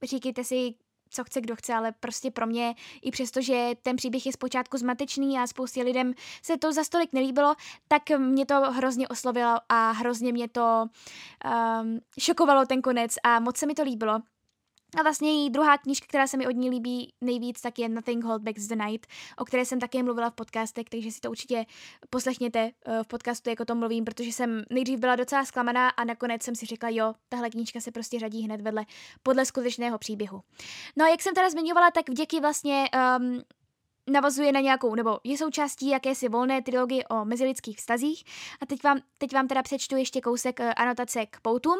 říkejte 0.03 0.44
si, 0.44 0.75
co 1.11 1.25
chce, 1.25 1.41
kdo 1.41 1.57
chce, 1.57 1.75
ale 1.75 1.93
prostě 1.93 2.31
pro 2.31 2.47
mě, 2.47 2.75
i 3.03 3.11
přesto, 3.11 3.41
že 3.41 3.71
ten 3.83 3.97
příběh 3.97 4.27
je 4.27 4.33
zpočátku 4.33 4.79
zmatečný 4.79 5.39
a 5.39 5.47
spoustě 5.47 5.83
lidem 5.83 6.15
se 6.43 6.59
to 6.59 6.73
za 6.73 6.85
stolik 6.85 7.12
nelíbilo, 7.12 7.55
tak 7.89 8.03
mě 8.19 8.47
to 8.47 8.55
hrozně 8.55 9.09
oslovilo 9.09 9.57
a 9.69 9.91
hrozně 9.91 10.33
mě 10.33 10.49
to 10.49 10.87
um, 11.83 11.99
šokovalo 12.19 12.67
ten 12.67 12.83
konec 12.83 13.15
a 13.25 13.41
moc 13.41 13.57
se 13.57 13.67
mi 13.67 13.75
to 13.75 13.83
líbilo. 13.83 14.21
A 14.99 15.03
vlastně 15.03 15.33
její 15.33 15.51
druhá 15.51 15.79
knížka, 15.79 16.07
která 16.09 16.27
se 16.27 16.37
mi 16.37 16.47
od 16.47 16.57
ní 16.57 16.71
líbí 16.71 17.13
nejvíc, 17.21 17.61
tak 17.61 17.79
je 17.79 17.89
Nothing 17.89 18.25
Hold 18.25 18.43
Back 18.43 18.59
the 18.59 18.77
Night, 18.77 19.07
o 19.39 19.45
které 19.45 19.65
jsem 19.65 19.81
také 19.81 20.03
mluvila 20.03 20.31
v 20.31 20.35
podcastech, 20.35 20.89
takže 20.91 21.11
si 21.11 21.21
to 21.21 21.31
určitě 21.31 21.67
poslechněte 22.11 22.71
eh, 22.87 23.03
v 23.03 23.07
podcastu, 23.07 23.51
jak 23.51 23.61
o 23.61 23.65
tom 23.65 23.79
mluvím, 23.79 24.05
protože 24.05 24.33
jsem 24.33 24.65
nejdřív 24.71 25.01
byla 25.01 25.17
docela 25.17 25.45
zklamaná 25.45 25.89
a 25.89 26.05
nakonec 26.05 26.43
jsem 26.43 26.55
si 26.55 26.67
řekla, 26.67 26.89
jo, 26.89 27.15
tahle 27.29 27.51
knížka 27.51 27.81
se 27.81 27.93
prostě 27.93 28.19
řadí 28.19 28.43
hned 28.43 28.61
vedle 28.61 28.87
podle 29.23 29.45
skutečného 29.45 29.99
příběhu. 29.99 30.41
No 30.97 31.05
a 31.05 31.09
jak 31.09 31.23
jsem 31.23 31.35
teda 31.35 31.51
zmiňovala, 31.51 31.91
tak 31.91 32.09
vděky 32.09 32.41
vlastně 32.41 32.85
um, 33.19 33.43
navazuje 34.11 34.53
na 34.53 34.61
nějakou, 34.61 34.95
nebo 34.95 35.19
je 35.25 35.39
součástí 35.39 35.89
jakési 35.89 36.29
volné 36.29 36.63
trilogie 36.63 37.05
o 37.05 37.25
mezilidských 37.25 37.77
vztazích. 37.77 38.25
A 38.61 38.67
teď 38.67 38.85
vám, 38.85 39.01
teď 39.19 39.35
vám 39.35 39.49
teda 39.49 39.63
přečtu 39.63 39.97
ještě 39.97 40.21
kousek 40.21 40.61
eh, 40.61 40.75
anotace 40.75 41.27
k 41.27 41.41
poutům. 41.41 41.79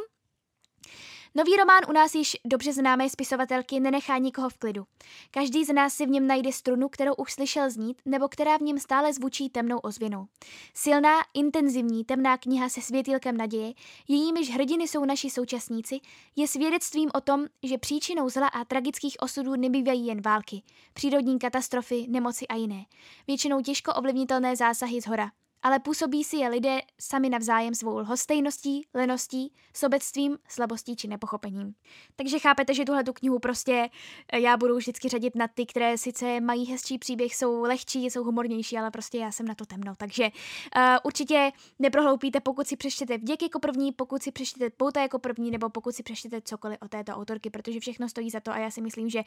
Nový 1.35 1.57
román 1.57 1.81
u 1.89 1.93
nás 1.93 2.15
již 2.15 2.37
dobře 2.45 2.73
známé 2.73 3.11
spisovatelky 3.11 3.81
nenechá 3.81 4.19
nikoho 4.19 4.49
v 4.49 4.59
klidu. 4.59 4.85
Každý 5.31 5.65
z 5.65 5.73
nás 5.73 5.95
si 5.95 6.07
v 6.07 6.09
něm 6.09 6.27
najde 6.27 6.53
strunu, 6.53 6.89
kterou 6.89 7.15
už 7.15 7.33
slyšel 7.33 7.71
znít, 7.71 8.03
nebo 8.05 8.29
která 8.29 8.57
v 8.57 8.61
něm 8.61 8.79
stále 8.79 9.13
zvučí 9.13 9.51
temnou 9.51 9.79
ozvěnou. 9.79 10.27
Silná, 10.75 11.15
intenzivní, 11.35 12.05
temná 12.05 12.39
kniha 12.39 12.69
se 12.69 12.81
světilkem 12.81 13.37
naděje, 13.37 13.73
jejímiž 14.09 14.51
hrdiny 14.51 14.89
jsou 14.89 15.05
naši 15.05 15.31
současníci, 15.31 16.01
je 16.37 16.49
svědectvím 16.49 17.11
o 17.15 17.21
tom, 17.21 17.47
že 17.63 17.79
příčinou 17.79 18.29
zla 18.29 18.49
a 18.49 18.65
tragických 18.65 19.17
osudů 19.21 19.57
nebývají 19.57 20.07
jen 20.07 20.23
války, 20.23 20.63
přírodní 20.93 21.39
katastrofy, 21.39 22.07
nemoci 22.09 22.47
a 22.47 22.55
jiné. 22.55 22.85
Většinou 23.27 23.63
těžko 23.63 23.95
ovlivnitelné 23.95 24.57
zásahy 24.57 25.01
z 25.01 25.07
hora 25.07 25.31
ale 25.63 25.79
působí 25.79 26.25
si 26.25 26.37
je 26.37 26.49
lidé 26.49 26.81
sami 27.01 27.29
navzájem 27.29 27.75
svou 27.75 27.99
lhostejností, 27.99 28.87
leností, 28.95 29.53
sobectvím, 29.75 30.39
slabostí 30.49 30.97
či 30.97 31.09
nepochopením. 31.09 31.75
Takže 32.17 32.39
chápete, 32.39 32.75
že 32.75 32.85
tuhle 32.85 33.05
tu 33.05 33.13
knihu 33.13 33.39
prostě 33.39 33.89
eh, 34.33 34.41
já 34.41 34.57
budu 34.57 34.77
vždycky 34.77 35.09
řadit 35.09 35.35
na 35.35 35.49
ty, 35.49 35.67
které 35.67 35.99
sice 35.99 36.41
mají 36.41 36.67
hezčí 36.67 36.99
příběh, 36.99 37.37
jsou 37.37 37.63
lehčí, 37.63 38.05
jsou 38.05 38.25
humornější, 38.25 38.79
ale 38.79 38.91
prostě 38.91 39.19
já 39.19 39.33
jsem 39.33 39.47
na 39.47 39.55
to 39.55 39.67
temno. 39.67 39.95
Takže 39.97 40.25
uh, 40.25 40.83
určitě 41.03 41.53
neprohloupíte, 41.79 42.41
pokud 42.41 42.67
si 42.67 42.77
přečtete 42.77 43.19
Vděk 43.19 43.43
jako 43.43 43.59
první, 43.59 43.93
pokud 43.93 44.23
si 44.23 44.33
přečtete 44.33 44.71
Pouta 44.71 45.01
jako 45.01 45.19
první, 45.19 45.51
nebo 45.51 45.71
pokud 45.71 45.95
si 45.95 46.03
přečtete 46.03 46.41
cokoliv 46.41 46.79
o 46.83 46.89
této 46.89 47.13
autorky, 47.13 47.51
protože 47.51 47.81
všechno 47.81 48.09
stojí 48.09 48.31
za 48.31 48.41
to 48.41 48.53
a 48.53 48.59
já 48.59 48.71
si 48.71 48.81
myslím, 48.81 49.11
že 49.11 49.23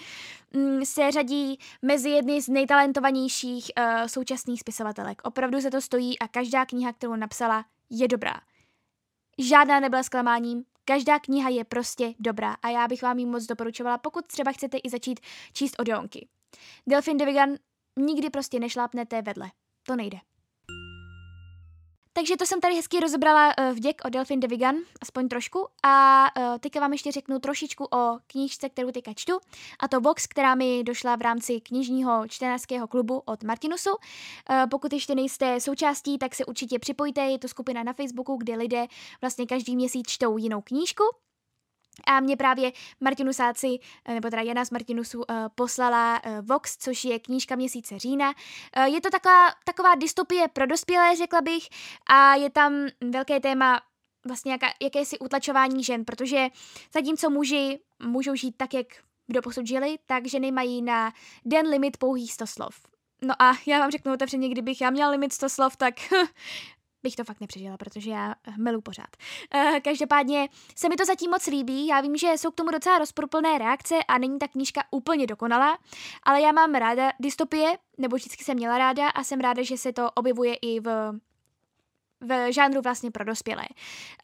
mm, 0.53 0.85
se 0.85 1.11
řadí 1.11 1.59
mezi 1.81 2.09
jedny 2.09 2.41
z 2.41 2.47
nejtalentovanějších 2.47 3.71
uh, 3.77 4.07
současných 4.07 4.59
spisovatelek. 4.59 5.21
Opravdu 5.23 5.59
za 5.59 5.69
to 5.69 5.81
stojí 5.81 6.19
a 6.23 6.27
každá 6.27 6.65
kniha, 6.65 6.93
kterou 6.93 7.15
napsala, 7.15 7.65
je 7.89 8.07
dobrá. 8.07 8.41
Žádná 9.37 9.79
nebyla 9.79 10.03
zklamáním, 10.03 10.65
každá 10.85 11.19
kniha 11.19 11.49
je 11.49 11.63
prostě 11.63 12.13
dobrá 12.19 12.53
a 12.53 12.69
já 12.69 12.87
bych 12.87 13.01
vám 13.01 13.19
ji 13.19 13.25
moc 13.25 13.45
doporučovala, 13.45 13.97
pokud 13.97 14.27
třeba 14.27 14.51
chcete 14.51 14.77
i 14.77 14.89
začít 14.89 15.19
číst 15.53 15.75
Odeonky. 15.79 16.27
Delphine 16.87 17.19
Devigan 17.19 17.49
nikdy 17.97 18.29
prostě 18.29 18.59
nešlápnete 18.59 19.21
vedle. 19.21 19.51
To 19.83 19.95
nejde. 19.95 20.17
Takže 22.15 22.37
to 22.37 22.45
jsem 22.45 22.61
tady 22.61 22.75
hezky 22.75 22.99
rozebrala 22.99 23.53
uh, 23.57 23.75
vděk 23.75 24.01
o 24.05 24.09
Delphine 24.09 24.39
de 24.39 24.47
Vigan, 24.47 24.75
aspoň 25.01 25.27
trošku. 25.27 25.67
A 25.83 26.25
uh, 26.37 26.57
teďka 26.59 26.79
vám 26.79 26.91
ještě 26.91 27.11
řeknu 27.11 27.39
trošičku 27.39 27.85
o 27.85 28.17
knížce, 28.27 28.69
kterou 28.69 28.91
teďka 28.91 29.11
čtu. 29.15 29.39
A 29.79 29.87
to 29.87 30.01
Vox, 30.01 30.27
která 30.27 30.55
mi 30.55 30.83
došla 30.83 31.15
v 31.15 31.21
rámci 31.21 31.61
knižního 31.61 32.27
čtenářského 32.27 32.87
klubu 32.87 33.21
od 33.25 33.43
Martinusu. 33.43 33.89
Uh, 33.89 33.95
pokud 34.69 34.93
ještě 34.93 35.15
nejste 35.15 35.59
součástí, 35.59 36.17
tak 36.17 36.35
se 36.35 36.45
určitě 36.45 36.79
připojte. 36.79 37.21
Je 37.21 37.39
to 37.39 37.47
skupina 37.47 37.83
na 37.83 37.93
Facebooku, 37.93 38.35
kde 38.35 38.55
lidé 38.55 38.87
vlastně 39.21 39.45
každý 39.45 39.75
měsíc 39.75 40.07
čtou 40.07 40.37
jinou 40.37 40.61
knížku. 40.61 41.03
A 42.07 42.19
mě 42.19 42.37
právě 42.37 42.71
Martinusáci, 42.99 43.67
eh, 44.05 44.13
nebo 44.13 44.29
teda 44.29 44.41
Jana 44.41 44.65
z 44.65 44.71
Martinusu, 44.71 45.17
uh, 45.17 45.25
poslala 45.55 46.21
uh, 46.25 46.45
Vox, 46.45 46.77
což 46.77 47.03
je 47.05 47.19
knížka 47.19 47.55
měsíce 47.55 47.99
října. 47.99 48.33
Je 48.85 49.01
to 49.01 49.09
taková, 49.09 49.49
taková 49.65 49.95
dystopie 49.95 50.47
pro 50.47 50.65
dospělé, 50.65 51.15
řekla 51.15 51.41
bych, 51.41 51.63
a 52.09 52.35
je 52.35 52.49
tam 52.49 52.73
velké 53.11 53.39
téma 53.39 53.81
vlastně 54.25 54.51
jaká, 54.51 54.67
jakési 54.81 55.19
utlačování 55.19 55.83
žen, 55.83 56.05
protože 56.05 56.47
zatímco 56.93 57.29
muži 57.29 57.79
můžou 58.03 58.35
žít 58.35 58.55
tak, 58.57 58.73
jak 58.73 58.87
kdo 59.27 59.41
posud 59.41 59.67
žili, 59.67 59.97
tak 60.05 60.27
ženy 60.27 60.51
mají 60.51 60.81
na 60.81 61.13
den 61.45 61.67
limit 61.67 61.97
pouhých 61.97 62.33
100 62.33 62.47
slov. 62.47 62.75
No 63.21 63.41
a 63.41 63.53
já 63.65 63.79
vám 63.79 63.91
řeknu 63.91 64.13
otevřeně, 64.13 64.49
kdybych 64.49 64.81
já 64.81 64.89
měla 64.89 65.09
limit 65.09 65.33
100 65.33 65.49
slov, 65.49 65.75
tak 65.75 65.93
bych 67.03 67.15
to 67.15 67.23
fakt 67.23 67.41
nepřežila, 67.41 67.77
protože 67.77 68.11
já 68.11 68.35
melu 68.57 68.81
pořád. 68.81 69.07
Uh, 69.55 69.79
každopádně 69.79 70.49
se 70.75 70.89
mi 70.89 70.95
to 70.95 71.05
zatím 71.05 71.31
moc 71.31 71.47
líbí, 71.47 71.87
já 71.87 72.01
vím, 72.01 72.17
že 72.17 72.27
jsou 72.27 72.51
k 72.51 72.55
tomu 72.55 72.71
docela 72.71 72.97
rozporuplné 72.97 73.57
reakce 73.57 73.95
a 74.07 74.17
není 74.17 74.39
ta 74.39 74.47
knížka 74.47 74.83
úplně 74.91 75.27
dokonalá, 75.27 75.77
ale 76.23 76.41
já 76.41 76.51
mám 76.51 76.75
ráda 76.75 77.11
dystopie, 77.19 77.77
nebo 77.97 78.15
vždycky 78.15 78.43
jsem 78.43 78.55
měla 78.55 78.77
ráda 78.77 79.09
a 79.09 79.23
jsem 79.23 79.39
ráda, 79.39 79.63
že 79.63 79.77
se 79.77 79.93
to 79.93 80.11
objevuje 80.11 80.55
i 80.55 80.79
v 80.79 81.13
v 82.25 82.51
žánru 82.51 82.81
vlastně 82.81 83.11
pro 83.11 83.25
dospělé. 83.25 83.63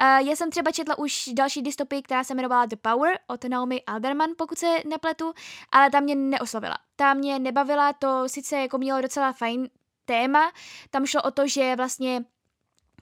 Uh, 0.02 0.28
já 0.28 0.36
jsem 0.36 0.52
třeba 0.52 0.72
četla 0.72 0.98
už 0.98 1.30
další 1.34 1.62
dystopii, 1.62 2.02
která 2.02 2.24
se 2.24 2.34
jmenovala 2.34 2.66
The 2.66 2.76
Power 2.76 3.20
od 3.28 3.44
Naomi 3.44 3.82
Alderman, 3.88 4.30
pokud 4.38 4.58
se 4.58 4.78
nepletu, 4.86 5.34
ale 5.72 5.90
ta 5.90 6.00
mě 6.00 6.16
neoslovila. 6.16 6.78
Ta 6.96 7.14
mě 7.14 7.40
nebavila, 7.40 7.94
to 7.94 8.30
sice 8.30 8.58
jako 8.58 8.78
mělo 8.78 9.02
docela 9.02 9.34
fajn 9.34 9.70
téma. 10.06 10.52
Tam 10.90 11.06
šlo 11.06 11.22
o 11.22 11.32
to, 11.32 11.48
že 11.48 11.76
vlastně 11.76 12.26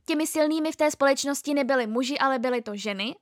těmi 0.08 0.28
silnými 0.28 0.72
v 0.72 0.76
té 0.76 0.92
společnosti 0.92 1.54
nebyli 1.54 1.88
muži, 1.88 2.18
ale 2.18 2.40
byly 2.40 2.62
to 2.62 2.76
ženy. 2.76 3.16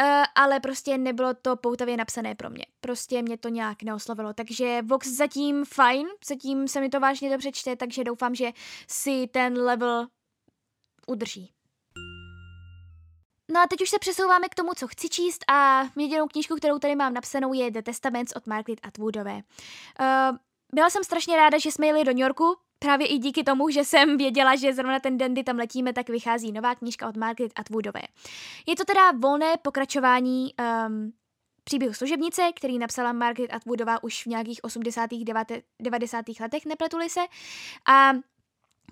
Uh, 0.00 0.24
ale 0.34 0.60
prostě 0.60 0.98
nebylo 0.98 1.34
to 1.34 1.56
poutavě 1.56 1.96
napsané 1.96 2.34
pro 2.34 2.50
mě. 2.50 2.66
Prostě 2.80 3.22
mě 3.22 3.38
to 3.38 3.48
nějak 3.48 3.82
neoslovilo. 3.82 4.32
Takže 4.32 4.82
Vox 4.82 5.08
zatím 5.08 5.64
fajn, 5.64 6.06
zatím 6.26 6.68
se 6.68 6.80
mi 6.80 6.88
to 6.88 7.00
vážně 7.00 7.30
dobře 7.30 7.52
čte, 7.52 7.76
takže 7.76 8.04
doufám, 8.04 8.34
že 8.34 8.50
si 8.88 9.26
ten 9.26 9.58
level 9.58 10.06
udrží. 11.06 11.52
No 13.52 13.60
a 13.60 13.66
teď 13.66 13.82
už 13.82 13.90
se 13.90 13.98
přesouváme 13.98 14.48
k 14.48 14.54
tomu, 14.54 14.74
co 14.74 14.88
chci 14.88 15.08
číst 15.08 15.44
a 15.48 15.84
jedinou 15.96 16.26
knížku, 16.26 16.54
kterou 16.54 16.78
tady 16.78 16.96
mám 16.96 17.14
napsanou, 17.14 17.52
je 17.52 17.70
The 17.70 17.82
Testaments 17.82 18.32
od 18.36 18.46
Margaret 18.46 18.80
Atwoodové. 18.82 19.34
Uh, 19.34 20.36
byla 20.74 20.90
jsem 20.90 21.04
strašně 21.04 21.36
ráda, 21.36 21.58
že 21.58 21.72
jsme 21.72 21.86
jeli 21.86 22.04
do 22.04 22.12
New 22.12 22.22
Yorku, 22.22 22.56
právě 22.82 23.06
i 23.06 23.18
díky 23.18 23.44
tomu, 23.44 23.70
že 23.70 23.84
jsem 23.84 24.16
věděla, 24.16 24.56
že 24.56 24.74
zrovna 24.74 25.00
ten 25.00 25.18
den, 25.18 25.32
kdy 25.32 25.44
tam 25.44 25.56
letíme, 25.56 25.92
tak 25.92 26.08
vychází 26.08 26.52
nová 26.52 26.74
knížka 26.74 27.08
od 27.08 27.16
Margaret 27.16 27.52
Atwoodové. 27.56 28.02
Je 28.66 28.76
to 28.76 28.84
teda 28.84 29.10
volné 29.10 29.56
pokračování 29.62 30.54
um, 30.86 31.12
příběhu 31.64 31.94
služebnice, 31.94 32.42
který 32.56 32.78
napsala 32.78 33.12
Margaret 33.12 33.54
Atwoodová 33.54 34.02
už 34.02 34.22
v 34.22 34.26
nějakých 34.26 34.64
80. 34.64 35.10
90. 35.80 36.24
letech, 36.40 36.66
nepletuli 36.66 37.10
se. 37.10 37.20
A 37.88 38.12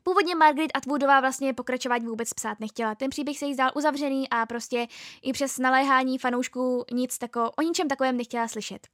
Původně 0.02 0.34
Margaret 0.34 0.70
Atwoodová 0.74 1.20
vlastně 1.20 1.54
pokračování 1.54 2.06
vůbec 2.06 2.34
psát 2.34 2.60
nechtěla. 2.60 2.94
Ten 2.94 3.10
příběh 3.10 3.38
se 3.38 3.46
jí 3.46 3.54
zdál 3.54 3.70
uzavřený 3.74 4.28
a 4.28 4.46
prostě 4.46 4.86
i 5.22 5.32
přes 5.32 5.58
naléhání 5.58 6.18
fanoušků 6.18 6.84
nic 6.92 7.18
tako, 7.18 7.50
o 7.58 7.62
ničem 7.62 7.88
takovém 7.88 8.16
nechtěla 8.16 8.48
slyšet. 8.48 8.88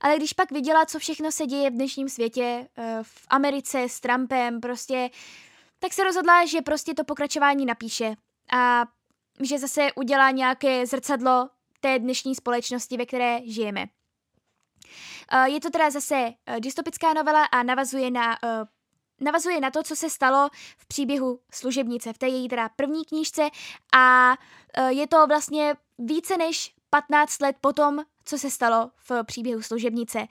Ale 0.00 0.16
když 0.16 0.32
pak 0.32 0.52
viděla, 0.52 0.86
co 0.86 0.98
všechno 0.98 1.32
se 1.32 1.46
děje 1.46 1.70
v 1.70 1.74
dnešním 1.74 2.08
světě, 2.08 2.68
eh, 2.78 2.98
v 3.02 3.26
Americe 3.28 3.82
s 3.88 4.00
Trumpem, 4.00 4.60
prostě, 4.60 5.10
tak 5.78 5.92
se 5.92 6.04
rozhodla, 6.04 6.46
že 6.46 6.62
prostě 6.62 6.94
to 6.94 7.04
pokračování 7.04 7.66
napíše 7.66 8.14
a 8.52 8.84
že 9.42 9.58
zase 9.58 9.88
udělá 9.96 10.30
nějaké 10.30 10.86
zrcadlo 10.86 11.48
té 11.80 11.98
dnešní 11.98 12.34
společnosti, 12.34 12.96
ve 12.96 13.06
které 13.06 13.40
žijeme. 13.44 13.86
Eh, 15.32 15.50
je 15.50 15.60
to 15.60 15.70
teda 15.70 15.90
zase 15.90 16.32
eh, 16.46 16.60
dystopická 16.60 17.12
novela 17.12 17.44
a 17.44 17.62
navazuje 17.62 18.10
na 18.10 18.38
navazuje 19.20 19.60
na 19.60 19.70
to, 19.70 19.82
co 19.82 19.96
se 19.96 20.10
stalo 20.10 20.48
v 20.78 20.86
příběhu 20.86 21.40
služebnice, 21.52 22.12
v 22.12 22.18
té 22.18 22.28
její 22.28 22.48
teda 22.48 22.68
první 22.68 23.04
knížce 23.04 23.48
a 23.94 24.34
e, 24.74 24.92
je 24.92 25.06
to 25.06 25.26
vlastně 25.26 25.74
více 25.98 26.36
než 26.36 26.74
15 26.90 27.40
let 27.40 27.56
potom, 27.60 28.04
co 28.24 28.38
se 28.38 28.50
stalo 28.50 28.90
v 29.08 29.24
příběhu 29.24 29.62
služebnice. 29.62 30.18
E, 30.18 30.28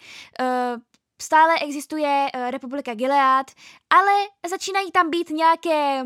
stále 1.22 1.60
existuje 1.60 2.30
e, 2.34 2.52
Republika 2.52 2.94
Gilead, 2.94 3.52
ale 3.90 4.12
začínají 4.50 4.92
tam 4.92 5.10
být 5.10 5.30
nějaké 5.30 6.04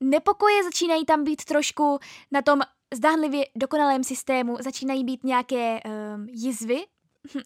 nepokoje, 0.00 0.64
začínají 0.64 1.04
tam 1.04 1.24
být 1.24 1.44
trošku 1.44 1.98
na 2.30 2.42
tom 2.42 2.60
zdánlivě 2.94 3.46
dokonalém 3.56 4.04
systému, 4.04 4.56
začínají 4.60 5.04
být 5.04 5.24
nějaké 5.24 5.80
um, 5.84 6.26
jizvy, 6.30 6.84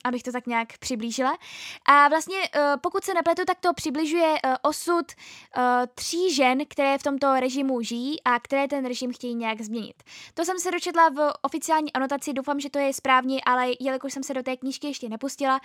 abych 0.05 0.23
to 0.23 0.33
tak 0.33 0.47
nějak 0.47 0.79
přiblížila. 0.79 1.39
A 1.87 2.09
vlastně, 2.09 2.37
eh, 2.55 2.77
pokud 2.81 3.05
se 3.05 3.15
nepletu, 3.15 3.45
tak 3.45 3.59
to 3.61 3.75
přibližuje 3.75 4.35
eh, 4.45 4.59
osud 4.63 5.13
eh, 5.13 5.63
tří 5.95 6.35
žen, 6.35 6.59
které 6.69 6.99
v 6.99 7.03
tomto 7.03 7.41
režimu 7.41 7.83
žijí 7.83 8.23
a 8.25 8.41
které 8.41 8.69
ten 8.69 8.87
režim 8.87 9.13
chtějí 9.13 9.35
nějak 9.35 9.61
změnit. 9.61 10.03
To 10.35 10.45
jsem 10.45 10.59
se 10.59 10.71
dočetla 10.71 11.09
v 11.09 11.33
oficiální 11.43 11.93
anotaci, 11.93 12.33
doufám, 12.33 12.61
že 12.61 12.71
to 12.71 12.79
je 12.79 12.93
správně, 12.93 13.41
ale 13.47 13.67
jelikož 13.81 14.13
jsem 14.13 14.23
se 14.23 14.35
do 14.35 14.43
té 14.43 14.57
knížky 14.57 14.87
ještě 14.87 15.09
nepustila 15.09 15.61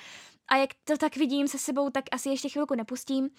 a 0.48 0.56
jak 0.56 0.70
to 0.84 0.98
tak 0.98 1.16
vidím 1.16 1.48
se 1.48 1.60
sebou, 1.60 1.90
tak 1.90 2.04
asi 2.12 2.30
ještě 2.30 2.50
chvilku 2.50 2.76
nepustím. 2.76 3.30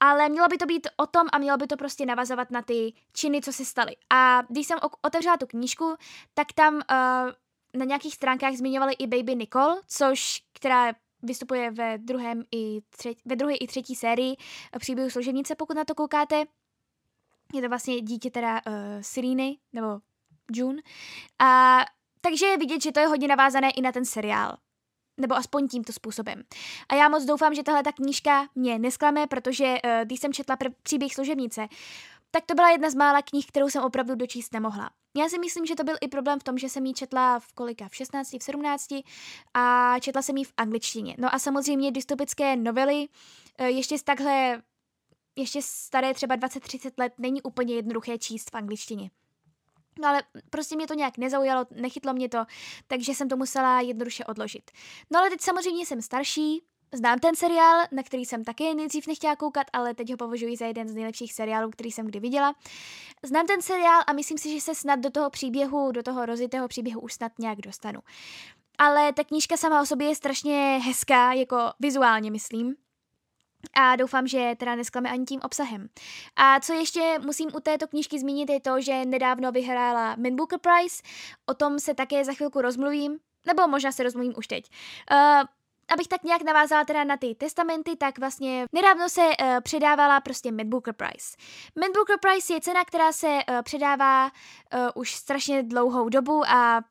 Ale 0.00 0.28
mělo 0.28 0.48
by 0.48 0.58
to 0.58 0.66
být 0.66 0.88
o 0.96 1.06
tom 1.06 1.26
a 1.32 1.38
mělo 1.38 1.58
by 1.58 1.66
to 1.66 1.76
prostě 1.76 2.06
navazovat 2.06 2.50
na 2.50 2.62
ty 2.62 2.92
činy, 3.12 3.40
co 3.40 3.52
se 3.52 3.64
staly. 3.64 3.96
A 4.10 4.42
když 4.48 4.66
jsem 4.66 4.78
otevřela 5.02 5.36
tu 5.36 5.46
knížku, 5.46 5.94
tak 6.34 6.52
tam 6.52 6.74
uh, 6.74 6.80
na 7.74 7.84
nějakých 7.84 8.14
stránkách 8.14 8.54
zmiňovali 8.54 8.92
i 8.92 9.06
Baby 9.06 9.36
Nicole, 9.36 9.80
což, 9.86 10.42
která 10.52 10.92
vystupuje 11.22 11.70
ve, 11.70 11.98
druhém 11.98 12.42
i 12.54 12.80
třetí, 12.90 13.22
ve 13.24 13.36
druhé 13.36 13.54
i 13.54 13.66
třetí 13.66 13.94
sérii 13.94 14.36
příběhu 14.78 15.10
služebnice, 15.10 15.54
pokud 15.54 15.76
na 15.76 15.84
to 15.84 15.94
koukáte. 15.94 16.44
Je 17.54 17.62
to 17.62 17.68
vlastně 17.68 18.00
dítě 18.00 18.30
teda 18.30 18.60
uh, 18.66 18.72
Siriny, 19.00 19.58
nebo 19.72 20.00
June. 20.52 20.82
A 21.38 21.80
takže 22.20 22.46
je 22.46 22.58
vidět, 22.58 22.82
že 22.82 22.92
to 22.92 23.00
je 23.00 23.06
hodně 23.06 23.28
navázané 23.28 23.70
i 23.70 23.82
na 23.82 23.92
ten 23.92 24.04
seriál. 24.04 24.56
Nebo 25.16 25.34
aspoň 25.34 25.68
tímto 25.68 25.92
způsobem. 25.92 26.42
A 26.88 26.94
já 26.94 27.08
moc 27.08 27.24
doufám, 27.24 27.54
že 27.54 27.62
tahle 27.62 27.82
ta 27.82 27.92
knížka 27.92 28.48
mě 28.54 28.78
nesklame, 28.78 29.26
protože 29.26 29.64
uh, 29.84 29.90
když 30.04 30.20
jsem 30.20 30.32
četla 30.32 30.56
pr- 30.56 30.74
příběh 30.82 31.14
služebnice, 31.14 31.68
tak 32.34 32.46
to 32.46 32.54
byla 32.54 32.70
jedna 32.70 32.90
z 32.90 32.94
mála 32.94 33.22
knih, 33.22 33.46
kterou 33.46 33.70
jsem 33.70 33.82
opravdu 33.82 34.14
dočíst 34.14 34.52
nemohla. 34.52 34.90
Já 35.16 35.28
si 35.28 35.38
myslím, 35.38 35.66
že 35.66 35.74
to 35.74 35.84
byl 35.84 35.96
i 36.00 36.08
problém 36.08 36.40
v 36.40 36.42
tom, 36.42 36.58
že 36.58 36.68
jsem 36.68 36.86
ji 36.86 36.94
četla 36.94 37.38
v 37.38 37.52
kolika, 37.52 37.88
v 37.88 37.94
16, 37.94 38.32
v 38.32 38.42
17 38.42 38.88
a 39.54 39.94
četla 40.00 40.22
jsem 40.22 40.36
ji 40.36 40.44
v 40.44 40.52
angličtině. 40.56 41.16
No 41.18 41.34
a 41.34 41.38
samozřejmě 41.38 41.92
dystopické 41.92 42.56
novely 42.56 43.08
eh, 43.58 43.70
ještě 43.70 43.98
z 43.98 44.02
takhle, 44.02 44.62
ještě 45.36 45.62
staré 45.62 46.14
třeba 46.14 46.36
20-30 46.36 46.90
let 46.98 47.12
není 47.18 47.42
úplně 47.42 47.74
jednoduché 47.74 48.18
číst 48.18 48.50
v 48.50 48.54
angličtině. 48.54 49.10
No 50.00 50.08
ale 50.08 50.22
prostě 50.50 50.76
mě 50.76 50.86
to 50.86 50.94
nějak 50.94 51.18
nezaujalo, 51.18 51.66
nechytlo 51.70 52.12
mě 52.12 52.28
to, 52.28 52.44
takže 52.86 53.14
jsem 53.14 53.28
to 53.28 53.36
musela 53.36 53.80
jednoduše 53.80 54.24
odložit. 54.24 54.70
No 55.10 55.18
ale 55.18 55.30
teď 55.30 55.40
samozřejmě 55.40 55.86
jsem 55.86 56.02
starší, 56.02 56.62
Znám 56.94 57.18
ten 57.18 57.36
seriál, 57.36 57.84
na 57.92 58.02
který 58.02 58.24
jsem 58.24 58.44
také 58.44 58.74
nejdřív 58.74 59.06
nechtěla 59.06 59.36
koukat, 59.36 59.66
ale 59.72 59.94
teď 59.94 60.10
ho 60.10 60.16
považuji 60.16 60.56
za 60.56 60.66
jeden 60.66 60.88
z 60.88 60.94
nejlepších 60.94 61.32
seriálů, 61.32 61.70
který 61.70 61.92
jsem 61.92 62.06
kdy 62.06 62.20
viděla. 62.20 62.54
Znám 63.22 63.46
ten 63.46 63.62
seriál 63.62 64.02
a 64.06 64.12
myslím 64.12 64.38
si, 64.38 64.54
že 64.54 64.60
se 64.60 64.74
snad 64.74 65.00
do 65.00 65.10
toho 65.10 65.30
příběhu, 65.30 65.92
do 65.92 66.02
toho 66.02 66.26
rozitého 66.26 66.68
příběhu 66.68 67.00
už 67.00 67.12
snad 67.12 67.32
nějak 67.38 67.58
dostanu. 67.58 68.00
Ale 68.78 69.12
ta 69.12 69.24
knížka 69.24 69.56
sama 69.56 69.82
o 69.82 69.86
sobě 69.86 70.08
je 70.08 70.14
strašně 70.14 70.80
hezká, 70.84 71.32
jako 71.32 71.56
vizuálně 71.80 72.30
myslím. 72.30 72.74
A 73.74 73.96
doufám, 73.96 74.26
že 74.26 74.54
teda 74.58 74.74
nesklame 74.74 75.10
ani 75.10 75.24
tím 75.24 75.40
obsahem. 75.44 75.88
A 76.36 76.60
co 76.60 76.72
ještě 76.72 77.18
musím 77.24 77.50
u 77.54 77.60
této 77.60 77.88
knížky 77.88 78.18
zmínit 78.18 78.50
je 78.50 78.60
to, 78.60 78.80
že 78.80 79.04
nedávno 79.04 79.52
vyhrála 79.52 80.16
Man 80.16 80.36
Booker 80.36 80.58
Prize, 80.58 81.02
o 81.46 81.54
tom 81.54 81.78
se 81.78 81.94
také 81.94 82.24
za 82.24 82.32
chvilku 82.32 82.60
rozmluvím, 82.60 83.18
nebo 83.46 83.68
možná 83.68 83.92
se 83.92 84.02
rozmluvím 84.02 84.32
už 84.36 84.46
teď. 84.46 84.64
Uh, 85.12 85.42
abych 85.88 86.08
tak 86.08 86.22
nějak 86.22 86.42
navázala 86.42 86.84
teda 86.84 87.04
na 87.04 87.16
ty 87.16 87.34
testamenty, 87.34 87.96
tak 87.96 88.18
vlastně 88.18 88.66
nedávno 88.72 89.08
se 89.08 89.22
uh, 89.22 89.60
předávala 89.60 90.20
prostě 90.20 90.52
Matt 90.52 90.68
Booker 90.68 90.94
Prize. 90.94 91.36
Matt 91.80 91.92
Booker 91.94 92.16
Prize 92.20 92.54
je 92.54 92.60
cena, 92.60 92.84
která 92.84 93.12
se 93.12 93.28
uh, 93.28 93.62
předává 93.62 94.24
uh, 94.24 94.30
už 94.94 95.14
strašně 95.14 95.62
dlouhou 95.62 96.08
dobu 96.08 96.44
a 96.46 96.82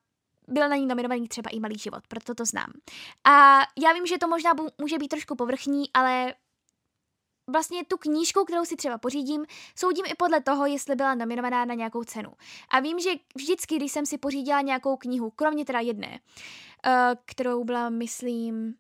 byl 0.48 0.70
na 0.70 0.76
ní 0.76 0.88
nominovaný 0.88 1.28
třeba 1.28 1.50
i 1.50 1.60
Malý 1.60 1.78
život, 1.78 2.08
proto 2.08 2.36
to 2.36 2.46
znám. 2.46 2.72
A 3.24 3.60
já 3.84 3.94
vím, 3.94 4.06
že 4.06 4.18
to 4.18 4.28
možná 4.28 4.54
může 4.78 4.98
být 4.98 5.08
trošku 5.08 5.36
povrchní, 5.36 5.84
ale 5.94 6.34
vlastně 7.52 7.86
tu 7.86 7.98
knížku, 7.98 8.46
kterou 8.46 8.66
si 8.66 8.76
třeba 8.76 8.98
pořídím, 8.98 9.46
soudím 9.76 10.06
i 10.08 10.16
podle 10.16 10.42
toho, 10.42 10.66
jestli 10.66 10.96
byla 10.96 11.16
nominovaná 11.16 11.66
na 11.66 11.74
nějakou 11.74 12.04
cenu. 12.04 12.32
A 12.70 12.80
vím, 12.80 13.00
že 13.00 13.10
vždycky, 13.36 13.76
když 13.76 13.92
jsem 13.92 14.06
si 14.06 14.18
pořídila 14.18 14.62
nějakou 14.62 14.98
knihu, 14.98 15.30
kromě 15.30 15.66
teda 15.66 15.80
jedné, 15.80 16.10
uh, 16.10 16.18
kterou 17.26 17.64
byla, 17.64 17.90
myslím, 17.90 18.76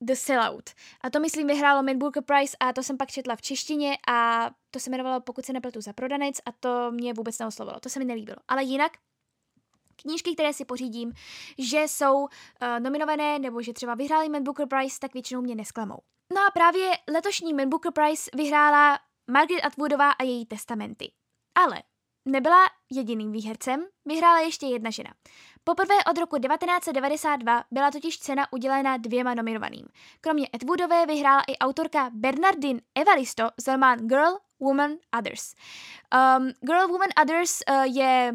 The 0.00 0.14
Sellout. 0.14 0.70
A 1.00 1.10
to 1.10 1.20
myslím 1.20 1.46
vyhrálo 1.46 1.82
Mid 1.82 1.96
Booker 1.96 2.22
Prize 2.22 2.56
a 2.60 2.72
to 2.72 2.82
jsem 2.82 2.96
pak 2.96 3.10
četla 3.10 3.36
v 3.36 3.42
češtině 3.42 3.98
a 4.08 4.50
to 4.70 4.80
se 4.80 4.90
jmenovalo 4.90 5.20
Pokud 5.20 5.44
se 5.44 5.52
nepletu 5.52 5.80
za 5.80 5.92
prodanec 5.92 6.36
a 6.46 6.52
to 6.52 6.90
mě 6.90 7.14
vůbec 7.14 7.38
neoslovilo. 7.38 7.80
To 7.80 7.88
se 7.88 7.98
mi 7.98 8.04
nelíbilo. 8.04 8.36
Ale 8.48 8.62
jinak 8.62 8.92
knížky, 9.96 10.34
které 10.34 10.52
si 10.52 10.64
pořídím, 10.64 11.12
že 11.58 11.82
jsou 11.82 12.20
uh, 12.22 12.28
nominované 12.78 13.38
nebo 13.38 13.62
že 13.62 13.72
třeba 13.72 13.94
vyhráli 13.94 14.28
Man 14.28 14.44
Booker 14.44 14.68
Prize, 14.68 14.96
tak 15.00 15.14
většinou 15.14 15.42
mě 15.42 15.54
nesklamou. 15.54 15.98
No 16.34 16.40
a 16.40 16.50
právě 16.50 16.90
letošní 17.12 17.54
Man 17.54 17.68
Booker 17.68 17.92
Prize 17.92 18.30
vyhrála 18.34 18.98
Margaret 19.30 19.64
Atwoodová 19.64 20.10
a 20.10 20.22
její 20.22 20.46
testamenty. 20.46 21.12
Ale 21.54 21.82
nebyla 22.24 22.66
jediným 22.90 23.32
výhercem, 23.32 23.86
vyhrála 24.06 24.40
ještě 24.40 24.66
jedna 24.66 24.90
žena. 24.90 25.10
Poprvé 25.64 25.94
od 26.10 26.18
roku 26.18 26.38
1992 26.38 27.64
byla 27.70 27.90
totiž 27.90 28.18
cena 28.18 28.52
udělena 28.52 28.96
dvěma 28.96 29.34
nominovaným. 29.34 29.86
Kromě 30.20 30.48
Atwoodové 30.52 31.06
vyhrála 31.06 31.42
i 31.48 31.58
autorka 31.58 32.10
Bernardine 32.14 32.80
Evaristo 32.94 33.48
z 33.60 33.68
román 33.68 33.98
Girl, 33.98 34.38
Woman, 34.60 34.92
Others. 35.18 35.54
Um, 36.38 36.52
Girl, 36.60 36.88
Woman, 36.88 37.08
Others 37.22 37.58
uh, 37.70 37.82
je 37.82 38.34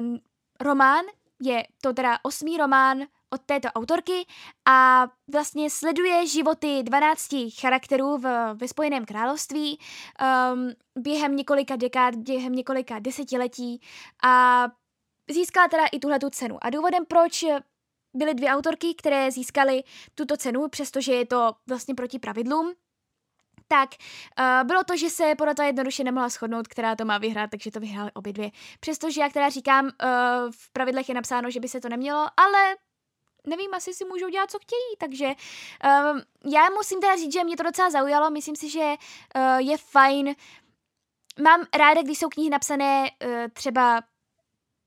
um, 0.00 0.18
román, 0.60 1.04
je 1.42 1.64
to 1.82 1.92
teda 1.92 2.18
osmý 2.22 2.56
román 2.56 2.98
od 3.30 3.40
této 3.46 3.68
autorky 3.68 4.26
a 4.68 5.06
vlastně 5.32 5.70
sleduje 5.70 6.26
životy 6.26 6.82
12 6.82 7.28
charakterů 7.60 8.18
v, 8.18 8.54
ve 8.54 8.68
Spojeném 8.68 9.04
království 9.04 9.78
um, 9.78 10.70
během 10.98 11.36
několika 11.36 11.76
dekád, 11.76 12.14
během 12.14 12.52
několika 12.52 12.98
desetiletí 12.98 13.80
a 14.24 14.66
získala 15.30 15.68
teda 15.68 15.86
i 15.92 15.98
tuhle 15.98 16.18
tu 16.18 16.30
cenu. 16.30 16.58
A 16.60 16.70
důvodem, 16.70 17.04
proč 17.06 17.44
byly 18.14 18.34
dvě 18.34 18.50
autorky, 18.50 18.94
které 18.94 19.30
získaly 19.30 19.82
tuto 20.14 20.36
cenu, 20.36 20.68
přestože 20.68 21.12
je 21.12 21.26
to 21.26 21.52
vlastně 21.68 21.94
proti 21.94 22.18
pravidlům, 22.18 22.74
tak 23.68 23.90
uh, 24.38 24.66
bylo 24.66 24.84
to, 24.84 24.96
že 24.96 25.10
se 25.10 25.34
to 25.56 25.62
jednoduše 25.62 26.04
nemohla 26.04 26.28
shodnout, 26.28 26.68
která 26.68 26.96
to 26.96 27.04
má 27.04 27.18
vyhrát, 27.18 27.50
takže 27.50 27.70
to 27.70 27.80
vyhrály 27.80 28.10
obě 28.14 28.32
dvě. 28.32 28.50
Přestože 28.80 29.20
já 29.20 29.28
která 29.28 29.48
říkám, 29.48 29.84
uh, 29.84 29.90
v 30.50 30.72
pravidlech 30.72 31.08
je 31.08 31.14
napsáno, 31.14 31.50
že 31.50 31.60
by 31.60 31.68
se 31.68 31.80
to 31.80 31.88
nemělo, 31.88 32.26
ale 32.36 32.76
nevím, 33.46 33.74
asi 33.74 33.94
si 33.94 34.04
můžou 34.04 34.28
dělat, 34.28 34.50
co 34.50 34.58
chtějí, 34.58 34.96
takže 34.98 35.26
um, 35.26 36.22
já 36.52 36.70
musím 36.70 37.00
teda 37.00 37.16
říct, 37.16 37.32
že 37.32 37.44
mě 37.44 37.56
to 37.56 37.62
docela 37.62 37.90
zaujalo, 37.90 38.30
myslím 38.30 38.56
si, 38.56 38.70
že 38.70 38.94
uh, 39.36 39.58
je 39.58 39.76
fajn. 39.78 40.34
Mám 41.42 41.60
ráda, 41.74 42.02
když 42.02 42.18
jsou 42.18 42.28
knihy 42.28 42.50
napsané 42.50 43.10
uh, 43.10 43.30
třeba 43.52 44.00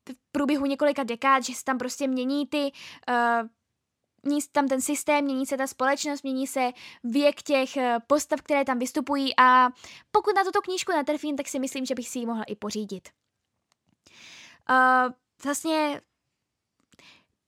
v 0.08 0.32
průběhu 0.32 0.66
několika 0.66 1.02
dekád, 1.02 1.44
že 1.44 1.54
se 1.54 1.64
tam 1.64 1.78
prostě 1.78 2.08
mění 2.08 2.46
ty 2.46 2.72
uh, 3.08 3.48
mění 4.22 4.42
se 4.42 4.48
tam 4.52 4.68
ten 4.68 4.80
systém, 4.80 5.24
mění 5.24 5.46
se 5.46 5.56
ta 5.56 5.66
společnost, 5.66 6.22
mění 6.22 6.46
se 6.46 6.70
věk 7.04 7.42
těch 7.42 7.70
postav, 8.06 8.42
které 8.42 8.64
tam 8.64 8.78
vystupují 8.78 9.32
a 9.36 9.68
pokud 10.10 10.36
na 10.36 10.44
tuto 10.44 10.60
knížku 10.60 10.92
natrfím, 10.92 11.36
tak 11.36 11.48
si 11.48 11.58
myslím, 11.58 11.86
že 11.86 11.94
bych 11.94 12.08
si 12.08 12.18
ji 12.18 12.26
mohla 12.26 12.44
i 12.44 12.56
pořídit. 12.56 13.08
Uh, 14.70 15.12
vlastně 15.44 16.00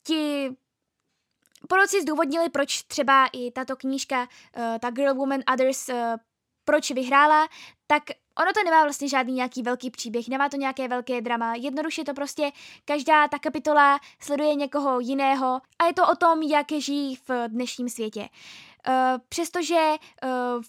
ti 0.02 0.50
Poroci 1.68 2.02
zdůvodnili, 2.02 2.48
proč 2.48 2.82
třeba 2.82 3.26
i 3.32 3.50
tato 3.50 3.76
knížka, 3.76 4.20
uh, 4.22 4.78
ta 4.80 4.90
Girl, 4.90 5.14
Woman, 5.14 5.40
Others, 5.54 5.88
uh, 5.88 5.94
proč 6.64 6.90
vyhrála, 6.90 7.48
tak 7.86 8.02
ono 8.38 8.52
to 8.52 8.62
nemá 8.64 8.82
vlastně 8.82 9.08
žádný 9.08 9.32
nějaký 9.34 9.62
velký 9.62 9.90
příběh, 9.90 10.28
nemá 10.28 10.48
to 10.48 10.56
nějaké 10.56 10.88
velké 10.88 11.20
drama, 11.20 11.54
jednoduše 11.54 12.04
to 12.04 12.14
prostě 12.14 12.52
každá 12.84 13.28
ta 13.28 13.38
kapitola 13.38 13.98
sleduje 14.20 14.54
někoho 14.54 15.00
jiného 15.00 15.60
a 15.78 15.86
je 15.86 15.94
to 15.94 16.08
o 16.08 16.16
tom, 16.16 16.42
jak 16.42 16.72
žijí 16.72 17.16
v 17.28 17.48
dnešním 17.48 17.88
světě. 17.88 18.28
Uh, 18.88 18.94
přestože 19.28 19.94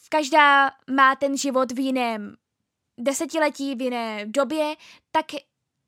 každá 0.09 0.71
má 0.89 1.15
ten 1.15 1.37
život 1.37 1.71
v 1.71 1.79
jiném 1.79 2.35
desetiletí, 2.97 3.75
v 3.75 3.81
jiné 3.81 4.25
době, 4.25 4.75
tak 5.11 5.25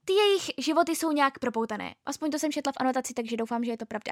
ty 0.05 0.13
jejich 0.13 0.51
životy 0.57 0.95
jsou 0.95 1.12
nějak 1.12 1.39
propoutané. 1.39 1.95
Aspoň 2.05 2.31
to 2.31 2.39
jsem 2.39 2.51
četla 2.51 2.71
v 2.71 2.77
anotaci, 2.79 3.13
takže 3.13 3.38
doufám, 3.38 3.63
že 3.63 3.71
je 3.71 3.77
to 3.77 3.85
pravda. 3.85 4.12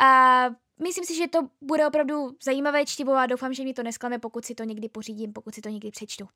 A 0.00 0.46
myslím 0.82 1.04
si, 1.04 1.14
že 1.14 1.28
to 1.28 1.48
bude 1.60 1.86
opravdu 1.86 2.36
zajímavé 2.44 2.86
čtivo 2.86 3.12
a 3.12 3.26
doufám, 3.26 3.54
že 3.54 3.64
mi 3.64 3.74
to 3.74 3.82
nesklame, 3.82 4.18
pokud 4.18 4.44
si 4.44 4.54
to 4.54 4.64
někdy 4.64 4.88
pořídím, 4.88 5.32
pokud 5.32 5.54
si 5.54 5.60
to 5.60 5.68
někdy 5.68 5.90
přečtu. 5.90 6.28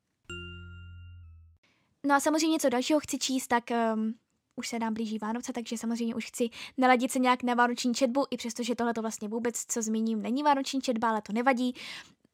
No 2.05 2.15
a 2.15 2.19
samozřejmě 2.19 2.53
něco 2.53 2.69
dalšího 2.69 2.99
chci 2.99 3.17
číst, 3.17 3.47
tak 3.47 3.63
um, 3.93 4.13
už 4.55 4.67
se 4.67 4.79
nám 4.79 4.93
blíží 4.93 5.17
Vánoce, 5.17 5.53
takže 5.53 5.77
samozřejmě 5.77 6.15
už 6.15 6.25
chci 6.25 6.49
naladit 6.77 7.11
se 7.11 7.19
nějak 7.19 7.43
na 7.43 7.53
vánoční 7.53 7.93
četbu, 7.93 8.25
i 8.31 8.37
přestože 8.37 8.75
tohle 8.75 8.93
to 8.93 9.01
vlastně 9.01 9.27
vůbec, 9.27 9.65
co 9.67 9.81
zmíním, 9.81 10.21
není 10.21 10.43
vánoční 10.43 10.81
četba, 10.81 11.09
ale 11.09 11.21
to 11.21 11.33
nevadí. 11.33 11.75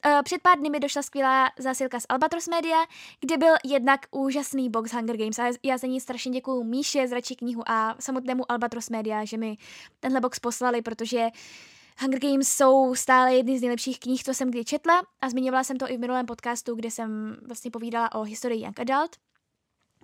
Uh, 0.05 0.21
před 0.23 0.41
pár 0.41 0.59
dny 0.59 0.69
mi 0.69 0.79
došla 0.79 1.01
skvělá 1.01 1.51
zásilka 1.59 1.99
z 1.99 2.05
Albatros 2.09 2.47
Media, 2.47 2.77
kde 3.19 3.37
byl 3.37 3.53
jednak 3.63 4.05
úžasný 4.11 4.69
box 4.69 4.93
Hunger 4.93 5.17
Games 5.17 5.39
a 5.39 5.43
já 5.63 5.77
za 5.77 5.87
ní 5.87 6.01
strašně 6.01 6.31
děkuju 6.31 6.63
Míše 6.63 7.07
z 7.07 7.11
Radši 7.11 7.35
knihu 7.35 7.63
a 7.69 7.95
samotnému 7.99 8.51
Albatros 8.51 8.89
Media, 8.89 9.25
že 9.25 9.37
mi 9.37 9.57
tenhle 9.99 10.21
box 10.21 10.39
poslali, 10.39 10.81
protože 10.81 11.27
Hunger 11.99 12.19
Games 12.19 12.47
jsou 12.47 12.95
stále 12.95 13.35
jedny 13.35 13.57
z 13.57 13.61
nejlepších 13.61 13.99
knih, 13.99 14.23
co 14.23 14.33
jsem 14.33 14.51
kdy 14.51 14.65
četla 14.65 15.01
a 15.21 15.29
zmiňovala 15.29 15.63
jsem 15.63 15.77
to 15.77 15.91
i 15.91 15.97
v 15.97 15.99
minulém 15.99 16.25
podcastu, 16.25 16.75
kde 16.75 16.91
jsem 16.91 17.37
vlastně 17.47 17.71
povídala 17.71 18.15
o 18.15 18.23
historii 18.23 18.63
Young 18.63 18.79
Adult. 18.79 19.15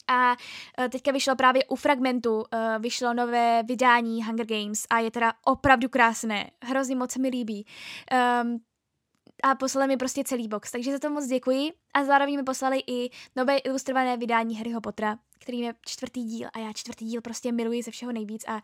A 0.08 0.36
e, 0.80 0.90
teďka 0.90 1.12
vyšlo 1.12 1.36
právě 1.36 1.66
u 1.66 1.76
Fragmentu, 1.76 2.44
e, 2.52 2.80
vyšlo 2.80 3.14
nové 3.14 3.64
vydání 3.64 4.24
Hunger 4.24 4.46
Games 4.46 4.86
a 4.90 5.00
je 5.00 5.12
teda 5.12 5.34
opravdu 5.46 5.90
krásné, 5.90 6.52
hrozně 6.64 6.96
moc 6.96 7.18
mi 7.18 7.30
líbí. 7.30 7.66
Um, 8.44 8.60
a 9.44 9.56
poslali 9.56 9.88
mi 9.88 9.98
prostě 9.98 10.24
celý 10.24 10.48
box, 10.48 10.72
takže 10.72 10.92
za 10.92 11.00
to 11.00 11.10
moc 11.10 11.26
děkuji 11.26 11.74
a 11.94 12.04
zároveň 12.04 12.36
mi 12.36 12.44
poslali 12.44 12.84
i 12.88 13.10
nové 13.36 13.58
ilustrované 13.58 14.18
vydání 14.18 14.56
Harryho 14.56 14.82
Pottera, 14.82 15.18
který 15.40 15.60
je 15.60 15.74
čtvrtý 15.86 16.24
díl 16.24 16.50
a 16.54 16.60
já 16.60 16.74
čtvrtý 16.74 17.06
díl 17.06 17.22
prostě 17.22 17.52
miluji 17.52 17.84
ze 17.84 17.92
všeho 17.92 18.12
nejvíc 18.12 18.44
a 18.48 18.62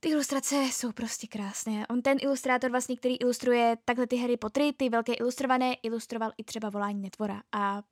ty 0.00 0.08
ilustrace 0.08 0.56
jsou 0.56 0.92
prostě 0.92 1.26
krásné. 1.26 1.86
On 1.86 2.02
ten 2.02 2.18
ilustrátor 2.20 2.70
vlastně, 2.70 2.96
který 2.96 3.16
ilustruje 3.16 3.76
takhle 3.84 4.06
ty 4.06 4.16
Harry 4.16 4.36
Pottery, 4.36 4.72
ty 4.72 4.88
velké 4.88 5.12
ilustrované, 5.12 5.74
ilustroval 5.82 6.32
i 6.38 6.44
třeba 6.44 6.70
Volání 6.70 7.02
netvora 7.02 7.42
a 7.52 7.82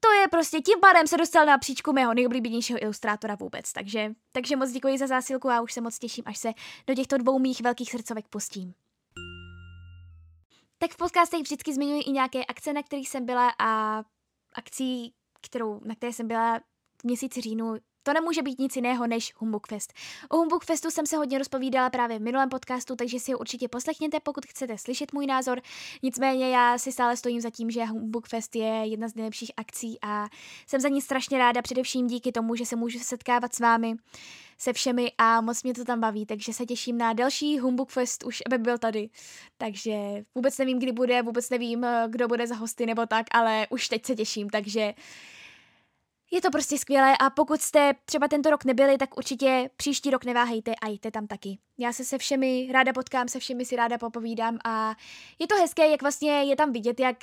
to 0.00 0.12
je 0.12 0.28
prostě, 0.28 0.60
tím 0.60 0.80
pádem 0.80 1.06
se 1.06 1.16
dostal 1.16 1.46
na 1.46 1.58
příčku 1.58 1.92
mého 1.92 2.14
nejoblíbenějšího 2.14 2.82
ilustrátora 2.82 3.34
vůbec, 3.34 3.72
takže, 3.72 4.12
takže 4.32 4.56
moc 4.56 4.70
děkuji 4.70 4.98
za 4.98 5.06
zásilku 5.06 5.50
a 5.50 5.60
už 5.60 5.72
se 5.72 5.80
moc 5.80 5.98
těším, 5.98 6.24
až 6.26 6.38
se 6.38 6.52
do 6.86 6.94
těchto 6.94 7.18
dvou 7.18 7.38
mých 7.38 7.60
velkých 7.60 7.90
srdcovek 7.90 8.28
pustím. 8.28 8.74
Tak 10.84 10.92
v 10.92 10.96
podcastech 10.96 11.40
vždycky 11.40 11.74
zmiňuji 11.74 12.02
i 12.02 12.10
nějaké 12.10 12.44
akce, 12.44 12.72
na 12.72 12.82
kterých 12.82 13.08
jsem 13.08 13.26
byla 13.26 13.52
a 13.58 14.02
akcí, 14.54 15.14
kterou, 15.40 15.80
na 15.84 15.94
které 15.94 16.12
jsem 16.12 16.28
byla 16.28 16.60
v 17.00 17.04
měsíci 17.04 17.40
říjnu, 17.40 17.74
to 18.04 18.12
nemůže 18.12 18.42
být 18.42 18.58
nic 18.58 18.76
jiného 18.76 19.06
než 19.06 19.32
Humbug 19.36 19.66
Fest. 19.66 19.92
O 20.28 20.36
Humbug 20.36 20.64
Festu 20.64 20.90
jsem 20.90 21.06
se 21.06 21.16
hodně 21.16 21.38
rozpovídala 21.38 21.90
právě 21.90 22.18
v 22.18 22.22
minulém 22.22 22.48
podcastu, 22.48 22.96
takže 22.96 23.20
si 23.20 23.32
ho 23.32 23.38
určitě 23.38 23.68
poslechněte, 23.68 24.20
pokud 24.20 24.46
chcete 24.46 24.78
slyšet 24.78 25.12
můj 25.12 25.26
názor. 25.26 25.60
Nicméně 26.02 26.50
já 26.50 26.78
si 26.78 26.92
stále 26.92 27.16
stojím 27.16 27.40
za 27.40 27.50
tím, 27.50 27.70
že 27.70 27.84
Humbug 27.84 28.28
Fest 28.28 28.56
je 28.56 28.66
jedna 28.66 29.08
z 29.08 29.14
nejlepších 29.14 29.50
akcí 29.56 29.98
a 30.02 30.26
jsem 30.66 30.80
za 30.80 30.88
ní 30.88 31.00
strašně 31.00 31.38
ráda, 31.38 31.62
především 31.62 32.06
díky 32.06 32.32
tomu, 32.32 32.56
že 32.56 32.66
se 32.66 32.76
můžu 32.76 32.98
setkávat 32.98 33.54
s 33.54 33.60
vámi 33.60 33.94
se 34.58 34.72
všemi 34.72 35.12
a 35.18 35.40
moc 35.40 35.62
mě 35.62 35.74
to 35.74 35.84
tam 35.84 36.00
baví, 36.00 36.26
takže 36.26 36.52
se 36.52 36.66
těším 36.66 36.98
na 36.98 37.12
další 37.12 37.58
Humbug 37.58 37.90
Fest, 37.90 38.24
už 38.24 38.42
aby 38.46 38.58
byl 38.58 38.78
tady. 38.78 39.08
Takže 39.58 40.24
vůbec 40.34 40.58
nevím, 40.58 40.78
kdy 40.78 40.92
bude, 40.92 41.22
vůbec 41.22 41.50
nevím, 41.50 41.86
kdo 42.08 42.28
bude 42.28 42.46
za 42.46 42.54
hosty 42.54 42.86
nebo 42.86 43.06
tak, 43.06 43.26
ale 43.30 43.66
už 43.70 43.88
teď 43.88 44.06
se 44.06 44.14
těším, 44.14 44.50
takže 44.50 44.94
je 46.34 46.40
to 46.40 46.50
prostě 46.50 46.78
skvělé 46.78 47.16
a 47.16 47.30
pokud 47.30 47.60
jste 47.60 47.92
třeba 48.04 48.28
tento 48.28 48.50
rok 48.50 48.64
nebyli, 48.64 48.98
tak 48.98 49.16
určitě 49.16 49.70
příští 49.76 50.10
rok 50.10 50.24
neváhejte 50.24 50.74
a 50.82 50.88
jděte 50.88 51.10
tam 51.10 51.26
taky. 51.26 51.58
Já 51.78 51.92
se 51.92 52.04
se 52.04 52.18
všemi 52.18 52.68
ráda 52.72 52.92
potkám, 52.92 53.28
se 53.28 53.38
všemi 53.38 53.64
si 53.64 53.76
ráda 53.76 53.98
popovídám 53.98 54.58
a 54.64 54.94
je 55.38 55.46
to 55.46 55.56
hezké, 55.56 55.88
jak 55.88 56.02
vlastně 56.02 56.42
je 56.42 56.56
tam 56.56 56.72
vidět, 56.72 57.00
jak 57.00 57.16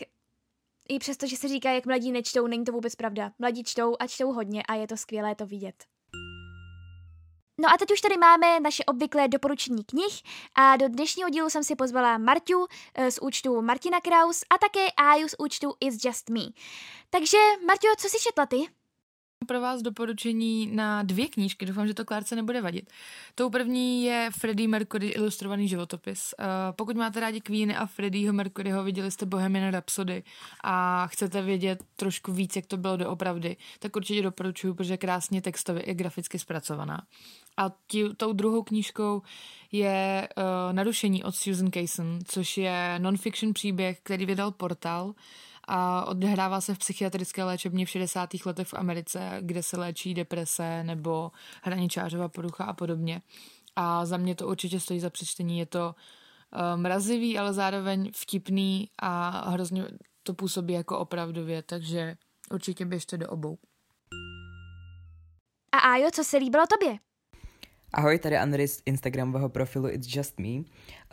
i 0.90 1.00
přesto, 1.00 1.28
že 1.28 1.38
se 1.38 1.48
říká, 1.48 1.72
jak 1.72 1.86
mladí 1.86 2.12
nečtou, 2.12 2.48
není 2.48 2.66
to 2.66 2.72
vůbec 2.72 2.96
pravda. 2.96 3.32
Mladí 3.40 3.64
čtou 3.64 3.96
a 4.00 4.08
čtou 4.08 4.32
hodně 4.32 4.64
a 4.64 4.76
je 4.76 4.88
to 4.88 4.98
skvělé 4.98 5.36
to 5.36 5.46
vidět. 5.46 5.76
No 7.62 7.70
a 7.74 7.78
teď 7.78 7.92
už 7.92 8.02
tady 8.02 8.18
máme 8.18 8.60
naše 8.60 8.86
obvyklé 8.86 9.28
doporučení 9.28 9.84
knih 9.84 10.22
a 10.56 10.78
do 10.78 10.88
dnešního 10.88 11.30
dílu 11.30 11.50
jsem 11.50 11.64
si 11.64 11.76
pozvala 11.76 12.18
Marťu 12.18 12.68
eh, 12.96 13.12
z 13.12 13.20
účtu 13.22 13.62
Martina 13.62 14.02
Kraus 14.02 14.44
a 14.50 14.58
také 14.58 14.92
Aju 14.92 15.28
z 15.28 15.36
účtu 15.40 15.74
Is 15.80 16.06
Just 16.06 16.30
Me. 16.30 16.42
Takže 17.10 17.38
Marťo, 17.68 17.88
co 17.98 18.10
si 18.10 18.18
četla 18.20 18.46
ty? 18.46 18.81
Pro 19.48 19.62
vás 19.62 19.82
doporučení 19.82 20.68
na 20.68 21.04
dvě 21.04 21.28
knížky, 21.28 21.66
doufám, 21.66 21.88
že 21.88 21.94
to 21.94 22.06
Klárce 22.06 22.36
nebude 22.36 22.62
vadit. 22.62 22.90
Tou 23.36 23.50
první 23.50 24.04
je 24.04 24.30
Freddie 24.40 24.68
Mercury 24.68 25.08
ilustrovaný 25.08 25.68
životopis. 25.68 26.34
Uh, 26.40 26.46
pokud 26.76 26.96
máte 26.96 27.20
rádi 27.20 27.42
Queeny 27.42 27.76
a 27.76 27.86
Freddieho 27.86 28.34
Mercuryho, 28.34 28.84
viděli 28.84 29.12
jste 29.12 29.26
Bohemian 29.26 29.72
Rhapsody 29.72 30.24
a 30.64 31.08
chcete 31.08 31.42
vědět 31.42 31.84
trošku 31.96 32.34
víc, 32.34 32.56
jak 32.56 32.66
to 32.66 32.78
bylo 32.78 32.98
doopravdy, 32.98 33.58
tak 33.80 33.96
určitě 33.96 34.22
doporučuji, 34.22 34.74
protože 34.74 34.94
je 34.94 34.98
krásně 34.98 35.42
textově 35.42 35.84
i 35.84 35.94
graficky 35.94 36.40
zpracovaná. 36.40 37.02
A 37.58 37.70
tí, 37.88 38.04
tou 38.18 38.34
druhou 38.34 38.64
knížkou 38.64 39.22
je 39.72 40.30
uh, 40.38 40.44
Narušení 40.74 41.24
od 41.24 41.36
Susan 41.36 41.72
Kaysen, 41.72 42.20
což 42.26 42.58
je 42.58 42.96
non-fiction 43.00 43.54
příběh, 43.54 44.00
který 44.04 44.26
vydal 44.26 44.52
portál 44.52 45.14
a 45.74 46.06
odehrává 46.06 46.62
se 46.62 46.76
v 46.76 46.78
psychiatrické 46.78 47.44
léčebně 47.44 47.86
v 47.86 47.90
60. 47.90 48.30
letech 48.46 48.68
v 48.68 48.74
Americe, 48.74 49.38
kde 49.42 49.64
se 49.64 49.78
léčí 49.78 50.14
deprese 50.14 50.84
nebo 50.84 51.32
hraničářová 51.64 52.30
porucha 52.30 52.64
a 52.64 52.74
podobně. 52.74 53.22
A 53.76 54.06
za 54.06 54.18
mě 54.18 54.36
to 54.36 54.48
určitě 54.48 54.80
stojí 54.80 55.00
za 55.00 55.10
přečtení. 55.10 55.60
Je 55.60 55.66
to 55.66 55.96
uh, 55.96 56.82
mrazivý, 56.82 57.38
ale 57.40 57.54
zároveň 57.54 58.12
vtipný 58.16 58.90
a 59.00 59.50
hrozně 59.50 59.86
to 60.24 60.34
působí 60.34 60.74
jako 60.74 61.00
opravdově, 61.00 61.64
takže 61.64 62.16
určitě 62.54 62.86
běžte 62.86 63.18
do 63.18 63.30
obou. 63.30 63.58
A 65.72 65.78
Ajo, 65.78 66.12
co 66.12 66.24
se 66.24 66.38
líbilo 66.38 66.64
tobě? 66.68 66.98
Ahoj, 67.94 68.20
tady 68.20 68.38
Andrej 68.38 68.68
z 68.68 68.82
Instagramového 68.86 69.50
profilu 69.50 69.90
It's 69.90 70.16
Just 70.16 70.40
Me. 70.40 70.64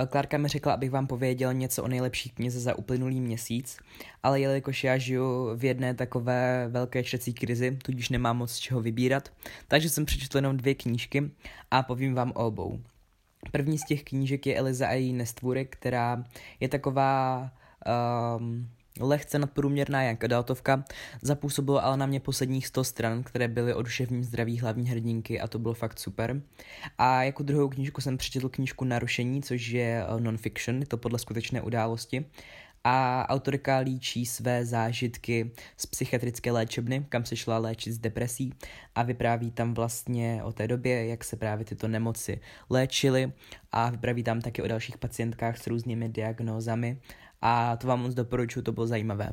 Klárka 0.09 0.39
mi 0.39 0.49
řekla, 0.49 0.73
abych 0.73 0.91
vám 0.91 1.07
pověděl 1.07 1.55
něco 1.55 1.85
o 1.85 1.89
nejlepší 1.89 2.31
knize 2.31 2.61
za 2.61 2.79
uplynulý 2.79 3.21
měsíc, 3.21 3.79
ale 4.23 4.41
jelikož 4.41 4.85
já 4.85 4.99
žiju 4.99 5.57
v 5.57 5.65
jedné 5.65 5.95
takové 5.95 6.69
velké 6.69 7.05
čtecí 7.05 7.35
krizi, 7.35 7.79
tudíž 7.83 8.09
nemám 8.09 8.37
moc 8.37 8.53
z 8.53 8.59
čeho 8.59 8.81
vybírat, 8.81 9.33
takže 9.69 9.91
jsem 9.91 10.05
přečetl 10.05 10.39
jenom 10.39 10.57
dvě 10.57 10.75
knížky 10.75 11.31
a 11.71 11.83
povím 11.83 12.15
vám 12.15 12.31
o 12.31 12.47
obou. 12.47 12.81
První 13.53 13.79
z 13.79 13.85
těch 13.85 14.05
knížek 14.05 14.47
je 14.47 14.57
Eliza 14.57 14.89
a 14.89 14.93
její 14.93 15.13
nestvůrek, 15.13 15.77
která 15.77 16.25
je 16.61 16.69
taková... 16.69 17.51
Um, 18.39 18.69
lehce 19.01 19.39
nadprůměrná 19.39 20.03
jak 20.03 20.25
adultovka, 20.25 20.85
zapůsobilo 21.23 21.85
ale 21.85 21.97
na 21.97 22.07
mě 22.07 22.21
posledních 22.21 22.67
100 22.67 22.85
stran, 22.85 23.23
které 23.23 23.49
byly 23.49 23.75
o 23.75 23.83
duševním 23.83 24.25
zdraví 24.25 24.59
hlavní 24.59 24.89
hrdinky 24.89 25.41
a 25.41 25.47
to 25.47 25.59
bylo 25.59 25.75
fakt 25.75 25.99
super. 25.99 26.43
A 26.99 27.23
jako 27.23 27.43
druhou 27.43 27.69
knížku 27.69 28.01
jsem 28.01 28.17
přečetl 28.17 28.49
knížku 28.49 28.85
Narušení, 28.85 29.43
což 29.43 29.69
je 29.69 30.05
eh, 30.05 30.21
non-fiction, 30.21 30.81
je 30.81 30.87
to 30.87 30.97
podle 30.97 31.19
skutečné 31.19 31.63
události. 31.63 32.25
a 32.85 33.27
autorka 33.29 33.79
líčí 33.79 34.27
své 34.27 34.65
zážitky 34.65 35.51
z 35.77 35.87
psychiatrické 35.87 36.53
léčebny, 36.53 37.07
kam 37.09 37.25
se 37.25 37.37
šla 37.37 37.59
léčit 37.59 37.93
z 37.93 37.99
depresí 37.99 38.53
a 38.95 39.03
vypráví 39.03 39.51
tam 39.51 39.75
vlastně 39.75 40.41
o 40.45 40.53
té 40.53 40.69
době, 40.69 41.07
jak 41.07 41.25
se 41.25 41.37
právě 41.37 41.65
tyto 41.65 41.89
nemoci 41.89 42.41
léčily 42.71 43.33
a 43.73 43.91
vypráví 43.91 44.23
tam 44.23 44.41
taky 44.41 44.63
o 44.63 44.69
dalších 44.69 44.99
pacientkách 44.99 45.59
s 45.59 45.67
různými 45.67 46.09
diagnózami 46.09 47.01
a 47.43 47.77
to 47.77 47.87
vám 47.87 48.03
moc 48.03 48.15
doporučuji, 48.15 48.63
to 48.63 48.73
bylo 48.73 48.87
zajímavé. 48.87 49.31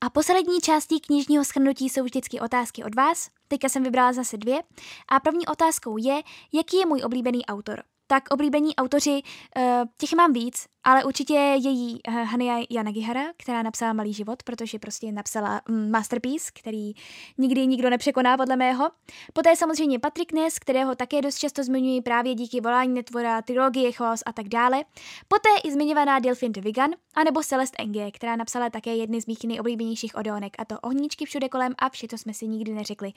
A 0.00 0.10
poslední 0.10 0.60
částí 0.60 1.00
knižního 1.00 1.44
schrnutí 1.44 1.88
jsou 1.88 2.04
vždycky 2.04 2.40
otázky 2.40 2.84
od 2.84 2.94
vás. 2.94 3.30
Teďka 3.48 3.68
jsem 3.68 3.82
vybrala 3.82 4.12
zase 4.12 4.36
dvě. 4.36 4.62
A 5.08 5.20
první 5.20 5.46
otázkou 5.46 5.96
je, 5.96 6.22
jaký 6.52 6.76
je 6.76 6.86
můj 6.86 7.02
oblíbený 7.04 7.46
autor. 7.46 7.82
Tak 8.10 8.24
oblíbení 8.30 8.76
autoři, 8.76 9.22
eh, 9.56 9.84
těch 9.98 10.12
mám 10.12 10.32
víc, 10.32 10.66
ale 10.84 11.04
určitě 11.04 11.34
její 11.34 12.00
uh, 12.08 12.14
Hania 12.14 12.64
Yanagihara, 12.70 13.24
která 13.36 13.62
napsala 13.62 13.92
Malý 13.92 14.12
život, 14.12 14.42
protože 14.42 14.78
prostě 14.78 15.12
napsala 15.12 15.60
um, 15.68 15.90
masterpiece, 15.90 16.50
který 16.54 16.92
nikdy 17.38 17.66
nikdo 17.66 17.90
nepřekoná 17.90 18.36
podle 18.36 18.56
mého. 18.56 18.90
Poté 19.32 19.56
samozřejmě 19.56 19.98
Patrick 19.98 20.32
Ness, 20.32 20.58
kterého 20.58 20.94
také 20.94 21.22
dost 21.22 21.38
často 21.38 21.64
zmiňuji 21.64 22.02
právě 22.02 22.34
díky 22.34 22.60
volání 22.60 22.94
netvora, 22.94 23.42
trilogie 23.42 23.92
Chaos 23.92 24.22
a 24.26 24.32
tak 24.32 24.48
dále. 24.48 24.84
Poté 25.28 25.48
i 25.64 25.72
zmiňovaná 25.72 26.18
Delphine 26.18 26.52
de 26.52 26.60
Vigan, 26.60 26.90
anebo 27.14 27.42
Celeste 27.42 27.82
Enge, 27.82 28.10
která 28.10 28.36
napsala 28.36 28.70
také 28.70 28.96
jedny 28.96 29.20
z 29.20 29.26
mých 29.26 29.44
nejoblíbenějších 29.44 30.16
odeonek, 30.16 30.52
a 30.58 30.64
to 30.64 30.80
Ohníčky 30.80 31.24
všude 31.24 31.48
kolem 31.48 31.74
a 31.78 31.88
vše 31.88 32.08
to 32.08 32.18
jsme 32.18 32.34
si 32.34 32.48
nikdy 32.48 32.72
neřekli. 32.72 33.12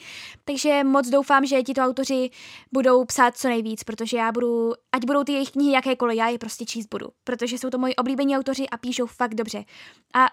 Takže 0.45 0.83
moc 0.83 1.09
doufám, 1.09 1.45
že 1.45 1.63
tito 1.63 1.81
autoři 1.81 2.29
budou 2.71 3.05
psát 3.05 3.37
co 3.37 3.47
nejvíc, 3.47 3.83
protože 3.83 4.17
já 4.17 4.31
budu, 4.31 4.73
ať 4.91 5.05
budou 5.05 5.23
ty 5.23 5.31
jejich 5.31 5.51
knihy 5.51 5.71
jakékoliv, 5.71 6.17
já 6.17 6.27
je 6.27 6.37
prostě 6.37 6.65
číst 6.65 6.87
budu, 6.87 7.07
protože 7.23 7.57
jsou 7.57 7.69
to 7.69 7.77
moji 7.77 7.95
oblíbení 7.95 8.37
autoři 8.37 8.69
a 8.69 8.77
píšou 8.77 9.05
fakt 9.05 9.35
dobře. 9.35 9.65
A 10.13 10.25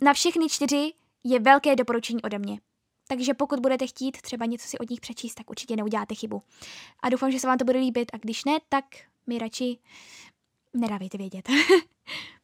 na 0.00 0.12
všechny 0.12 0.48
čtyři 0.48 0.92
je 1.24 1.40
velké 1.40 1.76
doporučení 1.76 2.22
ode 2.22 2.38
mě. 2.38 2.60
Takže 3.08 3.34
pokud 3.34 3.60
budete 3.60 3.86
chtít 3.86 4.22
třeba 4.22 4.46
něco 4.46 4.68
si 4.68 4.78
od 4.78 4.90
nich 4.90 5.00
přečíst, 5.00 5.34
tak 5.34 5.50
určitě 5.50 5.76
neuděláte 5.76 6.14
chybu. 6.14 6.42
A 7.00 7.08
doufám, 7.08 7.30
že 7.30 7.40
se 7.40 7.46
vám 7.46 7.58
to 7.58 7.64
bude 7.64 7.78
líbit 7.78 8.10
a 8.14 8.18
když 8.18 8.44
ne, 8.44 8.58
tak 8.68 8.84
mi 9.26 9.38
radši 9.38 9.78
nedávejte 10.74 11.18
vědět. 11.18 11.48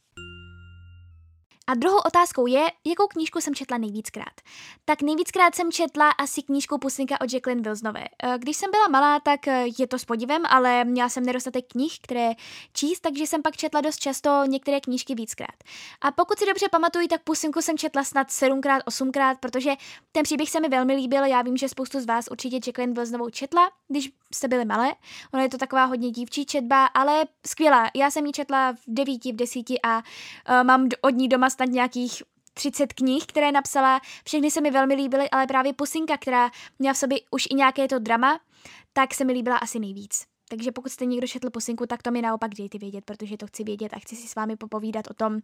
A 1.68 1.74
druhou 1.74 1.98
otázkou 1.98 2.46
je, 2.46 2.66
jakou 2.84 3.06
knížku 3.06 3.40
jsem 3.40 3.54
četla 3.54 3.78
nejvíckrát. 3.78 4.40
Tak 4.84 5.02
nejvíckrát 5.02 5.54
jsem 5.54 5.72
četla 5.72 6.10
asi 6.10 6.42
knížku 6.42 6.78
Pusinka 6.78 7.20
od 7.20 7.32
Jacqueline 7.32 7.62
Wilsonové. 7.62 8.04
Eh, 8.22 8.38
když 8.38 8.56
jsem 8.56 8.70
byla 8.70 8.88
malá, 8.88 9.20
tak 9.20 9.48
eh, 9.48 9.64
je 9.78 9.86
to 9.86 9.98
s 9.98 10.04
podivem, 10.04 10.42
ale 10.48 10.84
měla 10.84 11.08
jsem 11.08 11.26
nedostatek 11.26 11.64
knih, 11.68 11.98
které 12.02 12.30
číst, 12.72 13.00
takže 13.00 13.26
jsem 13.26 13.42
pak 13.42 13.56
četla 13.56 13.80
dost 13.80 13.98
často 13.98 14.42
některé 14.46 14.80
knížky 14.80 15.14
víckrát. 15.14 15.54
A 16.00 16.10
pokud 16.10 16.38
si 16.38 16.46
dobře 16.46 16.68
pamatuju, 16.68 17.08
tak 17.08 17.22
Pusinku 17.22 17.62
jsem 17.62 17.78
četla 17.78 18.04
snad 18.04 18.30
sedmkrát, 18.30 18.82
osmkrát, 18.86 19.38
protože 19.38 19.70
ten 20.12 20.22
příběh 20.22 20.50
se 20.50 20.60
mi 20.60 20.68
velmi 20.68 20.94
líbil. 20.94 21.24
Já 21.24 21.42
vím, 21.42 21.56
že 21.56 21.68
spoustu 21.68 22.00
z 22.00 22.06
vás 22.06 22.28
určitě 22.30 22.56
Jacqueline 22.56 22.94
Wilsonovou 22.94 23.30
četla, 23.30 23.70
když 23.88 24.10
jste 24.34 24.48
byli 24.48 24.64
malé. 24.64 24.94
Ono 25.34 25.42
je 25.42 25.48
to 25.48 25.58
taková 25.58 25.84
hodně 25.84 26.10
dívčí 26.10 26.46
četba, 26.46 26.86
ale 26.86 27.24
skvělá. 27.46 27.90
Já 27.94 28.10
jsem 28.10 28.26
ji 28.26 28.32
četla 28.32 28.72
v 28.72 28.78
devíti, 28.86 29.32
v 29.32 29.36
desíti 29.36 29.78
a 29.82 29.96
uh, 29.96 30.02
mám 30.64 30.88
od 31.00 31.10
ní 31.10 31.28
doma 31.28 31.50
snad 31.58 31.68
nějakých 31.68 32.22
30 32.54 32.92
knih, 32.92 33.26
které 33.26 33.52
napsala, 33.52 34.00
všechny 34.24 34.50
se 34.50 34.60
mi 34.60 34.70
velmi 34.70 34.94
líbily, 34.94 35.30
ale 35.30 35.46
právě 35.46 35.72
Pusinka, 35.72 36.16
která 36.16 36.50
měla 36.78 36.94
v 36.94 36.98
sobě 36.98 37.18
už 37.30 37.46
i 37.50 37.54
nějaké 37.54 37.88
to 37.88 37.98
drama, 37.98 38.40
tak 38.92 39.14
se 39.14 39.24
mi 39.24 39.32
líbila 39.32 39.56
asi 39.56 39.78
nejvíc. 39.78 40.26
Takže 40.48 40.72
pokud 40.72 40.92
jste 40.92 41.06
někdo 41.06 41.26
četl 41.26 41.50
Pusinku, 41.50 41.86
tak 41.86 42.02
to 42.02 42.10
mi 42.10 42.22
naopak 42.22 42.54
dejte 42.54 42.78
vědět, 42.78 43.04
protože 43.04 43.36
to 43.36 43.46
chci 43.46 43.64
vědět 43.64 43.92
a 43.92 43.98
chci 43.98 44.16
si 44.16 44.28
s 44.28 44.34
vámi 44.34 44.56
popovídat 44.56 45.10
o 45.10 45.14
tom, 45.14 45.38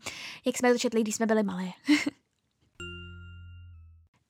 jak 0.46 0.58
jsme 0.58 0.72
to 0.72 0.78
četli, 0.78 1.00
když 1.00 1.14
jsme 1.14 1.26
byli 1.26 1.42
malé. 1.42 1.64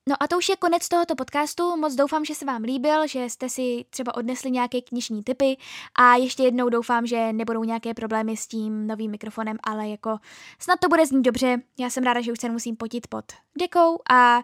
No 0.09 0.17
a 0.21 0.29
to 0.29 0.38
už 0.38 0.49
je 0.49 0.57
konec 0.57 0.88
tohoto 0.88 1.14
podcastu. 1.14 1.77
Moc 1.77 1.95
doufám, 1.95 2.25
že 2.25 2.35
se 2.35 2.45
vám 2.45 2.62
líbil, 2.62 3.07
že 3.07 3.25
jste 3.25 3.49
si 3.49 3.85
třeba 3.90 4.14
odnesli 4.14 4.51
nějaké 4.51 4.81
knižní 4.81 5.23
typy 5.23 5.57
a 5.95 6.14
ještě 6.14 6.43
jednou 6.43 6.69
doufám, 6.69 7.07
že 7.07 7.33
nebudou 7.33 7.64
nějaké 7.64 7.95
problémy 7.95 8.37
s 8.37 8.47
tím 8.47 8.87
novým 8.87 9.11
mikrofonem, 9.11 9.57
ale 9.62 9.88
jako 9.88 10.19
snad 10.59 10.81
to 10.81 10.88
bude 10.88 11.07
znít 11.07 11.23
dobře. 11.23 11.62
Já 11.79 11.90
jsem 11.90 12.05
ráda, 12.05 12.21
že 12.21 12.33
už 12.33 12.40
se 12.40 12.49
nemusím 12.49 12.77
potit 12.77 13.07
pod 13.07 13.25
dekou 13.59 13.99
a 14.11 14.43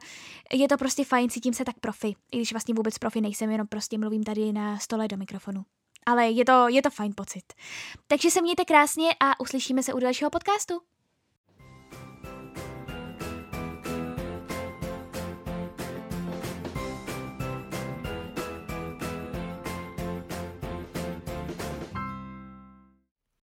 je 0.53 0.69
to 0.69 0.77
prostě 0.77 1.05
fajn, 1.05 1.31
cítím 1.31 1.55
se 1.55 1.65
tak 1.65 1.79
profi, 1.81 2.17
i 2.33 2.37
když 2.37 2.53
vlastně 2.53 2.75
vůbec 2.75 2.99
profi 2.99 3.21
nejsem, 3.21 3.51
jenom 3.51 3.67
prostě 3.67 3.99
mluvím 3.99 4.25
tady 4.25 4.53
na 4.53 4.79
stole 4.79 5.09
do 5.09 5.17
mikrofonu. 5.17 5.65
Ale 6.07 6.27
je 6.27 6.45
to, 6.45 6.69
je 6.69 6.83
to 6.83 6.91
fajn 6.91 7.13
pocit. 7.17 7.53
Takže 8.07 8.31
se 8.31 8.43
mějte 8.43 8.65
krásně 8.65 9.11
a 9.21 9.41
uslyšíme 9.41 9.83
se 9.83 9.93
u 9.95 9.99
dalšího 9.99 10.31
podcastu. 10.31 10.81